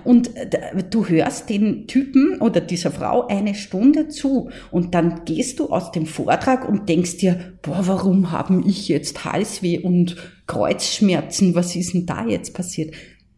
und 0.04 0.32
du 0.90 1.08
hörst 1.08 1.48
den 1.48 1.86
Typen 1.86 2.42
oder 2.42 2.60
dieser 2.60 2.90
Frau 2.90 3.28
eine 3.28 3.54
Stunde 3.54 4.08
zu 4.08 4.50
und 4.72 4.96
dann 4.96 5.26
gehst 5.26 5.60
du 5.60 5.70
aus 5.70 5.92
dem 5.92 6.08
Vortrag 6.08 6.68
und 6.68 6.90
denkst 6.90 7.18
dir, 7.18 7.54
boah, 7.62 7.82
warum 7.86 8.32
haben 8.32 8.68
ich 8.68 8.88
jetzt 8.88 9.11
jetzt 9.12 9.26
Halsweh 9.26 9.80
und 9.80 10.16
Kreuzschmerzen, 10.48 11.56
was 11.56 11.76
ist 11.76 11.94
denn 11.94 12.06
da 12.06 12.26
jetzt 12.26 12.54
passiert? 12.54 12.94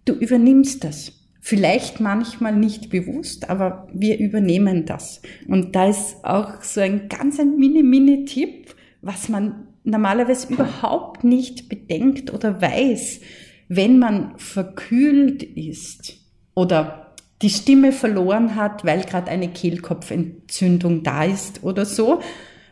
Du 0.05 0.13
übernimmst 0.13 0.83
das. 0.83 1.13
Vielleicht 1.41 1.99
manchmal 1.99 2.55
nicht 2.55 2.89
bewusst, 2.89 3.49
aber 3.49 3.87
wir 3.93 4.17
übernehmen 4.17 4.85
das. 4.85 5.21
Und 5.47 5.75
da 5.75 5.89
ist 5.89 6.23
auch 6.23 6.61
so 6.61 6.79
ein 6.79 7.09
ganz 7.09 7.39
ein 7.39 7.57
mini-mini-Tipp, 7.57 8.73
was 9.01 9.27
man 9.27 9.67
normalerweise 9.83 10.53
überhaupt 10.53 11.25
nicht 11.25 11.67
bedenkt 11.67 12.31
oder 12.33 12.61
weiß, 12.61 13.19
wenn 13.67 13.99
man 13.99 14.37
verkühlt 14.37 15.43
ist 15.43 16.15
oder 16.55 17.13
die 17.41 17.49
Stimme 17.49 17.91
verloren 17.91 18.55
hat, 18.55 18.85
weil 18.85 19.01
gerade 19.01 19.29
eine 19.29 19.49
Kehlkopfentzündung 19.49 21.03
da 21.03 21.25
ist 21.25 21.63
oder 21.63 21.85
so. 21.85 22.21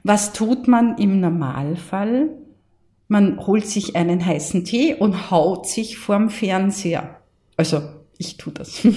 Was 0.03 0.31
tut 0.31 0.69
man 0.69 0.97
im 0.97 1.19
Normalfall? 1.19 2.29
Man 3.11 3.45
holt 3.45 3.67
sich 3.67 3.97
einen 3.97 4.25
heißen 4.25 4.63
Tee 4.63 4.95
und 4.95 5.31
haut 5.31 5.67
sich 5.67 5.97
vorm 5.97 6.29
Fernseher. 6.29 7.19
Also, 7.57 7.81
ich 8.17 8.37
tue 8.37 8.53
das. 8.53 8.87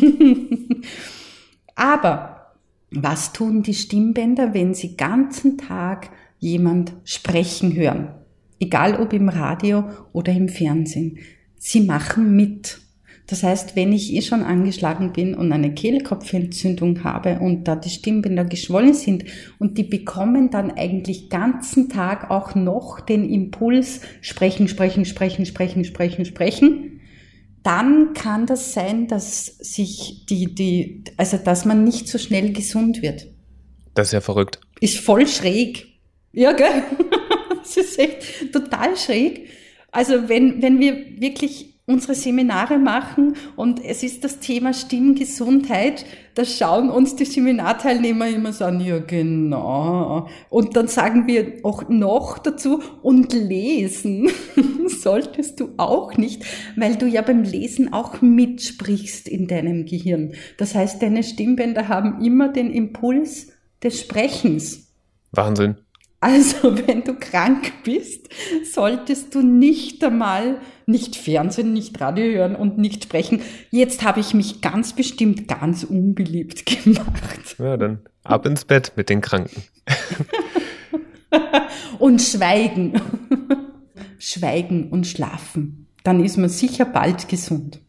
Aber 1.75 2.53
was 2.93 3.33
tun 3.33 3.65
die 3.65 3.75
Stimmbänder, 3.75 4.55
wenn 4.55 4.73
sie 4.73 4.97
ganzen 4.97 5.59
Tag 5.59 6.11
jemand 6.39 6.93
sprechen 7.03 7.75
hören? 7.75 8.15
Egal 8.61 9.01
ob 9.01 9.13
im 9.13 9.29
Radio 9.29 9.91
oder 10.13 10.33
im 10.33 10.49
Fernsehen. 10.49 11.19
Sie 11.59 11.81
machen 11.81 12.37
mit. 12.37 12.79
Das 13.27 13.43
heißt, 13.43 13.75
wenn 13.75 13.93
ich 13.93 14.13
eh 14.13 14.21
schon 14.21 14.43
angeschlagen 14.43 15.13
bin 15.13 15.35
und 15.35 15.51
eine 15.51 15.73
Kehlkopfentzündung 15.73 17.05
habe 17.05 17.39
und 17.39 17.65
da 17.65 17.75
die 17.75 17.89
Stimmbänder 17.89 18.45
geschwollen 18.45 18.93
sind 18.93 19.25
und 19.59 19.79
die 19.79 19.83
bekommen 19.83 20.51
dann 20.51 20.71
eigentlich 20.71 21.31
ganzen 21.31 21.89
Tag 21.89 22.31
auch 22.31 22.55
noch 22.55 23.01
den 23.01 23.29
Impuls 23.29 24.03
sprechen, 24.21 24.69
sprechen, 24.69 25.07
sprechen, 25.07 25.47
sprechen, 25.47 25.85
sprechen, 25.85 26.25
sprechen, 26.27 27.01
dann 27.63 28.13
kann 28.13 28.45
das 28.45 28.75
sein, 28.75 29.09
dass 29.09 29.47
sich 29.47 30.27
die, 30.29 30.55
die, 30.55 31.05
also 31.17 31.39
dass 31.39 31.65
man 31.65 31.83
nicht 31.83 32.09
so 32.09 32.19
schnell 32.19 32.53
gesund 32.53 33.01
wird. 33.01 33.27
Das 33.95 34.09
ist 34.09 34.13
ja 34.13 34.21
verrückt. 34.21 34.61
Ist 34.81 34.99
voll 34.99 35.27
schräg. 35.27 35.87
Ja, 36.33 36.53
gell? 36.53 36.69
Das 37.65 37.79
ist 37.79 37.99
echt 37.99 38.53
total 38.53 38.95
schräg. 38.95 39.49
Also 39.91 40.29
wenn, 40.29 40.61
wenn 40.61 40.81
wir 40.81 41.19
wirklich 41.19 41.74
unsere 41.87 42.15
Seminare 42.15 42.79
machen 42.79 43.37
und 43.57 43.85
es 43.85 44.03
ist 44.03 44.25
das 44.25 44.39
Thema 44.39 44.73
Stimmgesundheit, 44.73 46.07
da 46.35 46.45
schauen 46.45 46.89
uns 46.89 47.15
die 47.15 47.27
Seminarteilnehmer 47.27 48.27
immer 48.27 48.53
so 48.53 48.65
an, 48.65 48.81
ja 48.81 48.99
genau. 48.99 50.27
Und 50.49 50.77
dann 50.77 50.89
sagen 50.89 51.27
wir 51.27 51.59
auch 51.63 51.89
noch 51.89 52.39
dazu, 52.39 52.83
und 53.03 53.33
lesen 53.35 54.31
solltest 54.89 55.61
du 55.61 55.75
auch 55.77 56.17
nicht, 56.17 56.45
weil 56.77 56.97
du 56.97 57.07
ja 57.07 57.21
beim 57.21 57.43
Lesen 57.43 57.93
auch 57.93 58.23
mitsprichst 58.23 59.29
in 59.29 59.47
deinem 59.47 59.85
Gehirn. 59.85 60.33
Das 60.57 60.75
heißt, 60.75 61.03
deine 61.03 61.23
Stimmbänder 61.23 61.89
haben 61.89 62.25
immer 62.25 62.49
den 62.49 62.73
Impuls 62.73 63.53
des 63.83 64.01
Sprechens. 64.01 64.91
Wahnsinn. 65.33 65.77
Also, 66.25 66.79
wenn 66.87 67.05
du 67.05 67.15
krank 67.15 67.85
bist, 67.85 68.31
solltest 68.73 69.35
du 69.35 69.43
nicht 69.43 70.03
einmal 70.03 70.59
nicht 70.87 71.17
Fernsehen, 71.17 71.75
nicht 71.75 72.01
Radio 72.01 72.25
hören 72.25 72.57
und 72.57 72.79
nicht 72.79 73.05
sprechen. 73.05 73.43
Jetzt 73.71 74.03
habe 74.03 74.21
ich 74.21 74.33
mich 74.33 74.63
ganz 74.63 74.95
bestimmt 74.95 75.49
ganz 75.49 75.85
unbeliebt 75.85 76.65
gemacht. 76.85 77.57
Ja, 77.59 77.77
dann 77.77 78.01
ab 78.23 78.47
ins 78.47 78.65
Bett 78.65 78.93
mit 78.97 79.11
den 79.11 79.21
Kranken. 79.21 79.65
und 81.99 82.23
schweigen. 82.23 82.95
schweigen 84.19 84.89
und 84.89 85.07
schlafen. 85.07 85.89
Dann 86.05 86.25
ist 86.25 86.39
man 86.39 86.49
sicher 86.49 86.87
bald 86.87 87.29
gesund. 87.29 87.81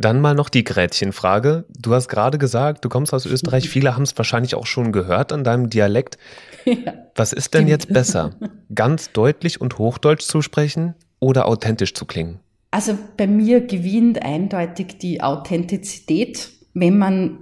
Dann 0.00 0.22
mal 0.22 0.34
noch 0.34 0.48
die 0.48 0.64
Gretchenfrage. 0.64 1.66
Du 1.78 1.92
hast 1.92 2.08
gerade 2.08 2.38
gesagt, 2.38 2.86
du 2.86 2.88
kommst 2.88 3.12
aus 3.12 3.26
Österreich. 3.26 3.68
Viele 3.68 3.94
haben 3.94 4.04
es 4.04 4.16
wahrscheinlich 4.16 4.54
auch 4.54 4.64
schon 4.64 4.92
gehört 4.92 5.30
an 5.30 5.44
deinem 5.44 5.68
Dialekt. 5.68 6.16
Ja, 6.64 6.94
Was 7.14 7.34
ist 7.34 7.52
denn 7.52 7.68
jetzt 7.68 7.92
besser? 7.92 8.34
Ganz 8.74 9.12
deutlich 9.12 9.60
und 9.60 9.76
Hochdeutsch 9.76 10.22
zu 10.22 10.40
sprechen 10.40 10.94
oder 11.18 11.46
authentisch 11.46 11.92
zu 11.92 12.06
klingen? 12.06 12.40
Also 12.70 12.96
bei 13.18 13.26
mir 13.26 13.60
gewinnt 13.60 14.22
eindeutig 14.22 14.96
die 14.96 15.20
Authentizität. 15.20 16.48
Wenn 16.72 16.96
man 16.96 17.38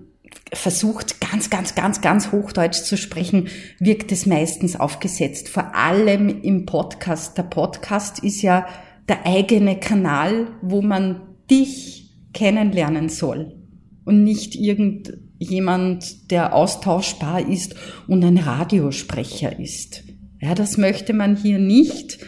versucht, 0.53 1.21
ganz, 1.21 1.51
ganz, 1.51 1.77
ganz, 1.77 2.01
ganz 2.01 2.33
Hochdeutsch 2.33 2.83
zu 2.83 2.97
sprechen, 2.97 3.49
wirkt 3.79 4.11
es 4.11 4.27
meistens 4.27 4.75
aufgesetzt. 4.75 5.49
Vor 5.49 5.77
allem 5.77 6.43
im 6.43 6.67
Podcast. 6.67 7.39
Der 7.39 7.45
Podcast 7.45 8.19
ist 8.19 8.43
ja 8.43 8.67
der 9.09 9.27
eigene 9.27 9.79
Kanal, 9.79 10.49
wo 10.61 10.83
man 10.83 11.21
dich 11.51 12.08
kennenlernen 12.33 13.09
soll 13.09 13.57
und 14.05 14.25
nicht 14.25 14.55
irgend 14.55 15.13
jemand, 15.39 16.31
der 16.31 16.55
austauschbar 16.55 17.49
ist 17.49 17.75
und 18.07 18.25
ein 18.25 18.39
Radiosprecher 18.39 19.59
ist. 19.59 20.05
Ja, 20.41 20.55
das 20.55 20.77
möchte 20.77 21.13
man 21.13 21.37
hier 21.37 21.59
nicht. 21.59 22.19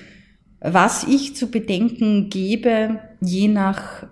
Was 0.60 1.04
ich 1.04 1.36
zu 1.36 1.50
bedenken 1.50 2.28
gebe, 2.28 3.00
je 3.20 3.48
nach 3.48 4.04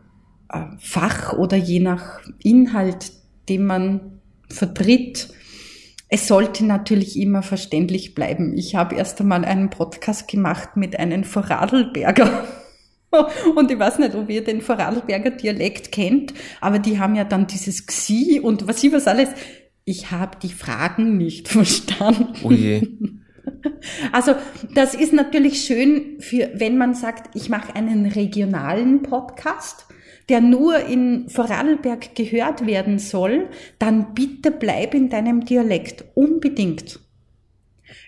äh, 0.48 0.64
Fach 0.78 1.34
oder 1.34 1.56
je 1.56 1.80
nach 1.80 2.20
Inhalt, 2.42 3.12
den 3.48 3.66
man 3.66 4.20
vertritt, 4.48 5.28
es 6.08 6.26
sollte 6.26 6.64
natürlich 6.64 7.18
immer 7.18 7.42
verständlich 7.42 8.14
bleiben. 8.14 8.56
Ich 8.56 8.74
habe 8.74 8.94
erst 8.94 9.20
einmal 9.20 9.44
einen 9.44 9.68
Podcast 9.68 10.26
gemacht 10.26 10.70
mit 10.74 10.98
einem 10.98 11.22
Vorarlberger 11.22 12.44
Und 13.54 13.70
ich 13.70 13.78
weiß 13.78 13.98
nicht, 13.98 14.14
ob 14.14 14.28
ihr 14.28 14.44
den 14.44 14.60
Vorarlberger 14.60 15.30
Dialekt 15.30 15.92
kennt, 15.92 16.34
aber 16.60 16.78
die 16.78 16.98
haben 16.98 17.14
ja 17.14 17.24
dann 17.24 17.46
dieses 17.46 17.86
Xi 17.86 18.40
und 18.42 18.66
was 18.66 18.82
ich 18.84 18.92
was 18.92 19.06
alles. 19.06 19.30
Ich 19.84 20.10
habe 20.10 20.38
die 20.42 20.52
Fragen 20.52 21.16
nicht 21.16 21.48
verstanden. 21.48 22.34
Oh 22.42 22.50
je. 22.50 22.82
Also 24.12 24.34
das 24.74 24.94
ist 24.94 25.14
natürlich 25.14 25.62
schön, 25.62 26.20
für, 26.20 26.50
wenn 26.54 26.76
man 26.76 26.92
sagt, 26.92 27.34
ich 27.34 27.48
mache 27.48 27.74
einen 27.74 28.04
regionalen 28.04 29.00
Podcast, 29.00 29.86
der 30.28 30.42
nur 30.42 30.80
in 30.80 31.30
Vorarlberg 31.30 32.14
gehört 32.14 32.66
werden 32.66 32.98
soll, 32.98 33.48
dann 33.78 34.12
bitte 34.12 34.50
bleib 34.50 34.92
in 34.92 35.08
deinem 35.08 35.46
Dialekt 35.46 36.04
unbedingt. 36.14 37.00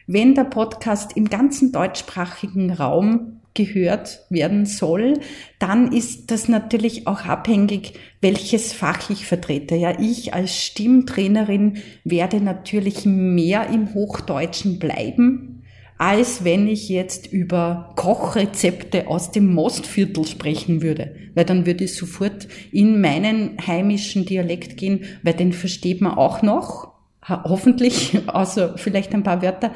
Wenn 0.07 0.35
der 0.35 0.45
Podcast 0.45 1.17
im 1.17 1.31
ganzen 1.31 1.73
deutschsprachigen 1.73 2.71
Raum 2.71 3.40
gehört 3.55 4.21
werden 4.31 4.67
soll, 4.67 5.21
dann 5.59 5.93
ist 5.93 6.31
das 6.31 6.49
natürlich 6.49 7.07
auch 7.07 7.25
abhängig, 7.25 7.95
welches 8.21 8.73
Fach 8.73 9.11
ich 9.11 9.27
vertrete. 9.27 9.75
Ja, 9.75 9.99
ich 9.99 10.35
als 10.35 10.57
Stimmtrainerin 10.57 11.79
werde 12.05 12.41
natürlich 12.41 13.05
mehr 13.05 13.69
im 13.69 13.95
Hochdeutschen 13.95 14.79
bleiben, 14.79 15.63
als 15.99 16.45
wenn 16.45 16.67
ich 16.67 16.89
jetzt 16.89 17.27
über 17.27 17.93
Kochrezepte 17.97 19.09
aus 19.09 19.33
dem 19.33 19.53
Mostviertel 19.53 20.27
sprechen 20.27 20.81
würde. 20.81 21.15
Weil 21.35 21.45
dann 21.45 21.67
würde 21.67 21.85
ich 21.85 21.95
sofort 21.95 22.49
in 22.73 23.01
meinen 23.01 23.59
heimischen 23.67 24.25
Dialekt 24.25 24.77
gehen, 24.77 25.05
weil 25.23 25.35
den 25.35 25.53
versteht 25.53 26.01
man 26.01 26.15
auch 26.15 26.41
noch, 26.41 26.93
hoffentlich, 27.29 28.19
außer 28.29 28.79
vielleicht 28.79 29.13
ein 29.15 29.23
paar 29.23 29.43
Wörter. 29.43 29.73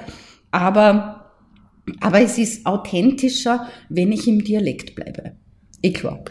Aber 0.51 1.14
aber 2.01 2.21
es 2.21 2.39
ist 2.39 2.67
authentischer, 2.67 3.69
wenn 3.89 4.13
ich 4.13 4.27
im 4.27 4.43
Dialekt 4.43 4.95
bleibe. 4.95 5.33
Equal. 5.83 6.25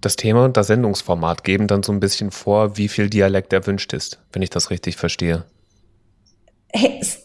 Das 0.00 0.16
Thema 0.16 0.44
und 0.44 0.56
das 0.56 0.66
Sendungsformat 0.66 1.44
geben 1.44 1.68
dann 1.68 1.82
so 1.82 1.92
ein 1.92 2.00
bisschen 2.00 2.30
vor, 2.30 2.76
wie 2.76 2.88
viel 2.88 3.08
Dialekt 3.08 3.52
erwünscht 3.52 3.92
ist, 3.92 4.20
wenn 4.32 4.42
ich 4.42 4.50
das 4.50 4.70
richtig 4.70 4.96
verstehe. 4.96 5.44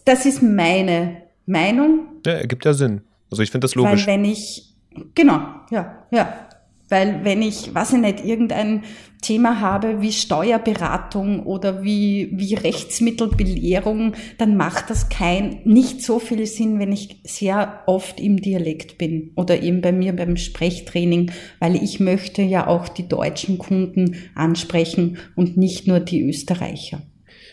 Das 0.05 0.25
ist 0.25 0.43
meine 0.43 1.23
Meinung. 1.45 2.07
Ja, 2.25 2.33
ergibt 2.33 2.65
ja 2.65 2.73
Sinn. 2.73 3.01
Also 3.31 3.43
ich 3.43 3.51
finde 3.51 3.65
das 3.65 3.75
logisch. 3.75 4.05
Weil 4.05 4.15
wenn 4.15 4.25
ich, 4.25 4.75
genau, 5.15 5.39
ja, 5.71 6.05
ja. 6.11 6.46
Weil 6.89 7.23
wenn 7.23 7.41
ich, 7.41 7.73
weiß 7.73 7.93
ich 7.93 7.99
nicht, 7.99 8.23
irgendein 8.23 8.83
Thema 9.21 9.59
habe 9.59 10.01
wie 10.01 10.11
Steuerberatung 10.11 11.45
oder 11.45 11.83
wie, 11.83 12.29
wie 12.33 12.53
Rechtsmittelbelehrung, 12.53 14.13
dann 14.37 14.55
macht 14.55 14.89
das 14.89 15.09
kein, 15.09 15.59
nicht 15.65 16.01
so 16.01 16.19
viel 16.19 16.45
Sinn, 16.45 16.79
wenn 16.79 16.91
ich 16.91 17.19
sehr 17.23 17.81
oft 17.87 18.19
im 18.19 18.41
Dialekt 18.41 18.97
bin 18.97 19.31
oder 19.35 19.61
eben 19.61 19.81
bei 19.81 19.91
mir 19.91 20.15
beim 20.15 20.37
Sprechtraining, 20.37 21.31
weil 21.59 21.75
ich 21.75 21.99
möchte 21.99 22.41
ja 22.41 22.67
auch 22.67 22.87
die 22.87 23.07
deutschen 23.07 23.57
Kunden 23.57 24.15
ansprechen 24.35 25.17
und 25.35 25.57
nicht 25.57 25.87
nur 25.87 25.99
die 25.99 26.21
Österreicher. 26.21 27.01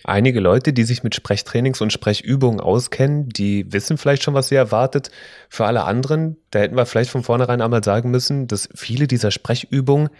Einige 0.07 0.39
Leute, 0.41 0.75
die 0.75 0.85
sich 0.85 1.03
mit 1.03 1.15
Sprechtrainings 1.15 1.81
und 1.81 1.91
Sprechübungen 1.91 2.61
auskennen, 2.61 3.31
die 3.31 3.73
wissen 3.73 3.97
vielleicht 3.97 4.23
schon, 4.23 4.35
was 4.35 4.49
sie 4.49 4.55
erwartet. 4.55 5.11
Für 5.49 5.65
alle 5.65 5.85
anderen, 5.85 6.37
da 6.51 6.59
hätten 6.59 6.77
wir 6.77 6.85
vielleicht 6.85 7.09
von 7.09 7.23
vornherein 7.23 7.63
einmal 7.63 7.83
sagen 7.83 8.11
müssen, 8.11 8.47
dass 8.47 8.69
viele 8.75 9.07
dieser 9.07 9.31
Sprechübungen 9.31 10.11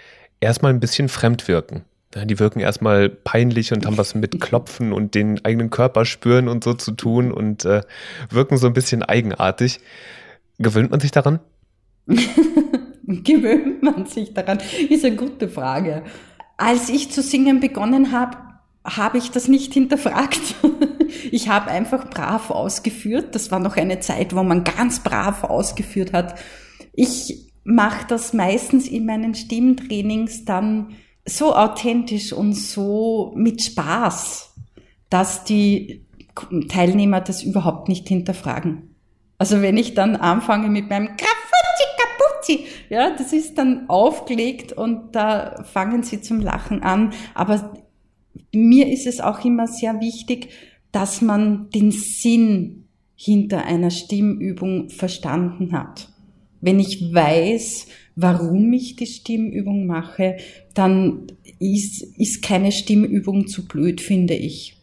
erstmal 0.41 0.73
ein 0.73 0.81
bisschen 0.81 1.11
fremd 1.11 1.49
wirken. 1.49 1.85
Die 2.15 2.39
wirken 2.39 2.61
erstmal 2.61 3.11
peinlich 3.11 3.75
und 3.75 3.85
haben 3.85 3.99
was 3.99 4.15
mit 4.15 4.41
Klopfen 4.41 4.93
und 4.95 5.15
den 5.15 5.45
eigenen 5.45 5.69
Körper 5.69 6.07
spüren 6.07 6.49
und 6.49 6.65
so 6.65 6.73
zu 6.73 6.93
tun 6.93 7.31
und 7.31 7.67
äh, 7.67 7.83
wirken 8.31 8.57
so 8.57 8.67
ein 8.69 8.73
bisschen 8.73 9.03
eigenartig. 9.03 9.81
Gewöhnt 10.59 10.93
man 10.93 11.01
sich 11.01 11.11
daran? 11.11 11.41
Gewöhnt 13.07 13.83
man 13.83 14.07
sich 14.07 14.33
daran? 14.33 14.59
Ist 14.89 15.05
eine 15.05 15.17
gute 15.17 15.49
Frage. 15.49 16.05
Als 16.57 16.89
ich 16.89 17.11
zu 17.11 17.21
singen 17.21 17.61
begonnen 17.61 18.13
habe, 18.13 18.44
habe 18.85 19.19
ich 19.19 19.31
das 19.31 19.49
nicht 19.49 19.73
hinterfragt. 19.73 20.41
Ich 21.31 21.49
habe 21.49 21.71
einfach 21.71 22.11
brav 22.11 22.51
ausgeführt. 22.51 23.35
Das 23.35 23.51
war 23.51 23.59
noch 23.59 23.77
eine 23.77 24.01
Zeit, 24.01 24.35
wo 24.35 24.43
man 24.43 24.65
ganz 24.65 25.01
brav 25.01 25.45
ausgeführt 25.45 26.13
hat. 26.13 26.35
Ich 26.93 27.53
mache 27.63 28.07
das 28.09 28.33
meistens 28.33 28.89
in 28.89 29.07
meinen 29.07 29.35
Stimmtrainings 29.35 30.45
dann 30.45 30.97
so 31.25 31.55
authentisch 31.55 32.33
und 32.33 32.53
so 32.55 33.33
mit 33.37 33.63
Spaß, 33.63 34.55
dass 35.09 35.45
die 35.45 36.05
Teilnehmer 36.69 37.21
das 37.21 37.43
überhaupt 37.43 37.89
nicht 37.89 38.09
hinterfragen. 38.09 38.95
Also 39.39 39.63
wenn 39.63 39.77
ich 39.77 39.95
dann 39.95 40.17
anfange 40.17 40.69
mit 40.69 40.91
meinem 40.91 41.07
Grafuzzi 41.07 41.85
Kapuzzi, 42.45 42.67
ja, 42.89 43.11
das 43.11 43.33
ist 43.33 43.59
dann 43.59 43.89
aufgelegt 43.89 44.73
und 44.73 45.15
da 45.15 45.63
fangen 45.65 46.03
sie 46.03 46.21
zum 46.21 46.41
Lachen 46.41 46.83
an. 46.83 47.13
Aber 47.35 47.73
mir 48.53 48.91
ist 48.91 49.07
es 49.07 49.21
auch 49.21 49.45
immer 49.45 49.67
sehr 49.67 50.01
wichtig, 50.01 50.49
dass 50.93 51.23
man 51.23 51.71
den 51.71 51.91
Sinn 51.91 52.85
hinter 53.17 53.65
einer 53.65 53.91
Stimmübung 53.91 54.91
verstanden 54.91 55.73
hat. 55.73 56.09
Wenn 56.61 56.81
ich 56.81 57.13
weiß, 57.13 57.87
warum 58.17 58.73
ich 58.73 58.97
die 58.97 59.07
Stimmübung 59.07 59.87
mache, 59.87 60.37
dann 60.73 61.27
ist, 61.59 62.03
ist 62.19 62.43
keine 62.43 62.73
Stimmübung 62.73 63.47
zu 63.47 63.67
blöd, 63.67 64.01
finde 64.01 64.35
ich. 64.35 64.77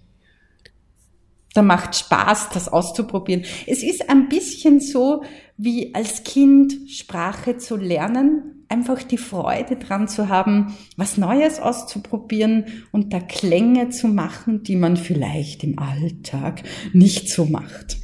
Da 1.54 1.62
macht 1.62 1.96
Spaß, 1.96 2.50
das 2.54 2.70
auszuprobieren. 2.70 3.44
Es 3.68 3.84
ist 3.84 4.10
ein 4.10 4.30
bisschen 4.30 4.80
so, 4.80 5.24
wie 5.58 5.94
als 5.94 6.24
Kind 6.24 6.74
Sprache 6.90 7.58
zu 7.58 7.76
lernen, 7.76 8.61
einfach 8.72 9.04
die 9.04 9.18
Freude 9.18 9.76
dran 9.76 10.08
zu 10.08 10.30
haben, 10.30 10.76
was 10.98 11.18
Neues 11.18 11.60
auszuprobieren 11.60 12.66
und 12.92 13.14
da 13.14 13.20
Klänge 13.20 13.90
zu 13.90 14.08
machen, 14.08 14.64
die 14.64 14.76
man 14.76 14.98
vielleicht 14.98 15.64
im 15.64 15.78
Alltag 15.78 16.64
nicht 16.94 17.30
so 17.30 17.46
macht. 17.46 17.98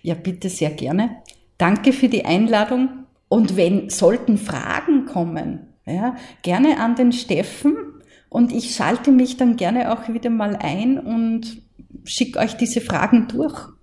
Ja, 0.03 0.15
bitte 0.15 0.49
sehr 0.49 0.71
gerne. 0.71 1.17
Danke 1.59 1.93
für 1.93 2.09
die 2.09 2.25
Einladung. 2.25 3.07
Und 3.29 3.57
wenn 3.57 3.91
sollten 3.91 4.39
Fragen 4.39 5.07
kommen, 5.07 5.75
ja, 5.85 6.15
gerne 6.43 6.79
an 6.79 6.95
den 6.95 7.11
Steffen 7.11 7.77
und 8.29 8.53
ich 8.53 8.77
schalte 8.77 9.11
mich 9.11 9.37
dann 9.37 9.57
gerne 9.57 9.93
auch 9.93 10.09
wieder 10.09 10.31
mal 10.31 10.55
ein 10.55 10.99
und 10.99 11.61
schicke 12.05 12.39
euch 12.39 12.57
diese 12.57 12.81
Fragen 12.81 13.27
durch. 13.27 13.76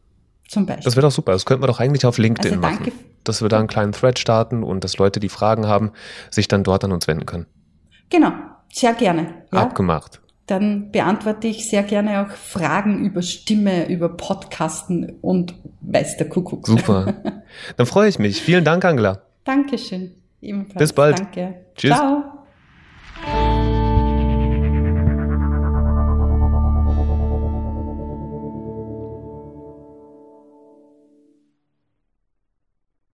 Zum 0.53 0.67
Beispiel. 0.67 0.83
Das 0.83 0.95
wäre 0.95 1.07
doch 1.07 1.11
super. 1.11 1.31
Das 1.31 1.45
könnten 1.45 1.63
wir 1.63 1.67
doch 1.67 1.79
eigentlich 1.79 2.05
auf 2.05 2.19
LinkedIn 2.19 2.63
also 2.63 2.75
machen. 2.75 2.91
Dass 3.23 3.41
wir 3.41 3.49
da 3.49 3.57
einen 3.57 3.67
kleinen 3.67 3.91
Thread 3.91 4.19
starten 4.19 4.61
und 4.61 4.83
dass 4.83 4.97
Leute, 4.97 5.19
die 5.19 5.29
Fragen 5.29 5.65
haben, 5.65 5.91
sich 6.29 6.47
dann 6.47 6.63
dort 6.63 6.83
an 6.83 6.91
uns 6.91 7.07
wenden 7.07 7.25
können. 7.25 7.47
Genau, 8.09 8.31
sehr 8.71 8.93
gerne. 8.93 9.33
Ja? 9.51 9.63
Abgemacht. 9.63 10.21
Dann 10.45 10.91
beantworte 10.91 11.47
ich 11.47 11.67
sehr 11.67 11.81
gerne 11.81 12.21
auch 12.21 12.35
Fragen 12.35 13.03
über 13.03 13.23
Stimme, 13.23 13.89
über 13.89 14.09
Podcasten 14.09 15.17
und 15.21 15.55
weiß 15.81 16.17
der 16.17 16.29
Kuckuck. 16.29 16.67
Super. 16.67 17.15
Dann 17.77 17.87
freue 17.87 18.09
ich 18.09 18.19
mich. 18.19 18.39
Vielen 18.39 18.63
Dank, 18.63 18.85
Angela. 18.85 19.23
Dankeschön. 19.45 20.11
Ebenfalls. 20.39 20.77
Bis 20.77 20.93
bald. 20.93 21.19
Danke. 21.19 21.65
Tschüss. 21.75 21.95
Ciao. 21.95 22.42